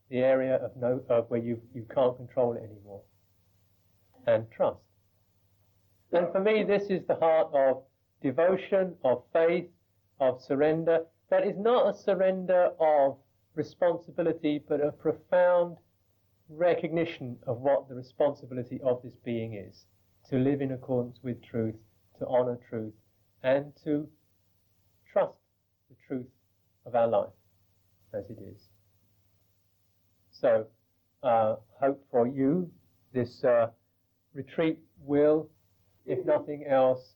the 0.08 0.20
area 0.20 0.56
of, 0.64 0.74
no, 0.78 1.02
of 1.10 1.28
where 1.28 1.40
you, 1.40 1.60
you 1.74 1.86
can't 1.94 2.16
control 2.16 2.54
it 2.54 2.62
anymore. 2.62 3.02
And 4.26 4.50
trust. 4.50 4.80
And 6.14 6.30
for 6.32 6.40
me, 6.40 6.62
this 6.62 6.84
is 6.90 7.04
the 7.06 7.16
heart 7.16 7.48
of 7.52 7.82
devotion, 8.22 8.94
of 9.04 9.24
faith, 9.32 9.68
of 10.20 10.40
surrender. 10.40 11.04
That 11.28 11.46
is 11.46 11.56
not 11.58 11.94
a 11.94 11.98
surrender 11.98 12.70
of 12.80 13.18
responsibility, 13.54 14.62
but 14.68 14.80
a 14.80 14.92
profound 14.92 15.76
recognition 16.48 17.36
of 17.46 17.58
what 17.58 17.88
the 17.88 17.94
responsibility 17.94 18.80
of 18.82 19.02
this 19.02 19.16
being 19.24 19.54
is 19.54 19.86
to 20.30 20.38
live 20.38 20.60
in 20.60 20.72
accordance 20.72 21.18
with 21.22 21.42
truth 21.42 21.74
to 22.18 22.26
honor 22.26 22.58
truth, 22.68 22.94
and 23.42 23.72
to 23.84 24.08
trust 25.12 25.34
the 25.90 25.96
truth 26.06 26.26
of 26.86 26.94
our 26.94 27.08
life 27.08 27.32
as 28.12 28.24
it 28.30 28.38
is. 28.40 28.68
So, 30.30 30.66
uh, 31.22 31.56
hope 31.80 32.04
for 32.10 32.26
you 32.26 32.70
this 33.12 33.44
uh, 33.44 33.68
retreat 34.32 34.78
will, 34.98 35.48
if 36.06 36.24
nothing 36.24 36.64
else, 36.66 37.14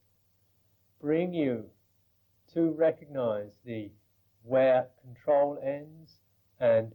bring 1.01 1.35
you 1.35 1.65
to 2.55 2.71
recognize 2.71 3.53
the 3.65 3.91
where 4.43 4.89
control 5.03 5.59
ends 5.63 6.19
and 6.61 6.95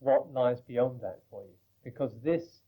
what 0.00 0.32
lies 0.32 0.60
beyond 0.60 1.00
that 1.00 1.20
for 1.30 1.42
you. 1.44 1.54
Because 1.84 2.12
this, 2.22 2.60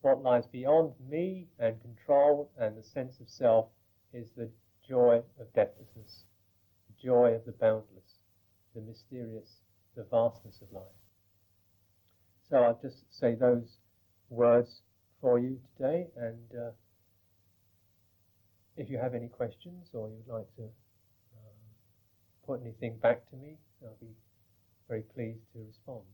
what 0.00 0.22
lies 0.22 0.46
beyond 0.46 0.92
me 1.08 1.46
and 1.58 1.80
control 1.80 2.50
and 2.58 2.76
the 2.76 2.82
sense 2.82 3.20
of 3.20 3.28
self, 3.28 3.66
is 4.12 4.30
the 4.36 4.48
joy 4.88 5.20
of 5.38 5.52
deathlessness, 5.54 6.24
the 6.88 7.06
joy 7.06 7.32
of 7.32 7.44
the 7.44 7.52
boundless, 7.52 8.20
the 8.74 8.80
mysterious, 8.80 9.60
the 9.94 10.06
vastness 10.10 10.60
of 10.62 10.72
life. 10.72 10.84
So 12.48 12.56
I'll 12.58 12.78
just 12.80 13.04
say 13.10 13.34
those 13.34 13.78
words 14.30 14.80
for 15.20 15.38
you 15.38 15.58
today, 15.76 16.06
and 16.16 16.38
uh, 16.58 16.70
if 18.76 18.90
you 18.90 18.98
have 18.98 19.14
any 19.14 19.28
questions 19.28 19.88
or 19.92 20.08
you'd 20.10 20.28
like 20.32 20.54
to 20.56 20.64
uh, 20.64 22.46
put 22.46 22.60
anything 22.62 22.96
back 22.98 23.28
to 23.30 23.36
me, 23.36 23.56
I'll 23.82 23.96
be 24.00 24.14
very 24.88 25.02
pleased 25.02 25.40
to 25.54 25.60
respond. 25.66 26.04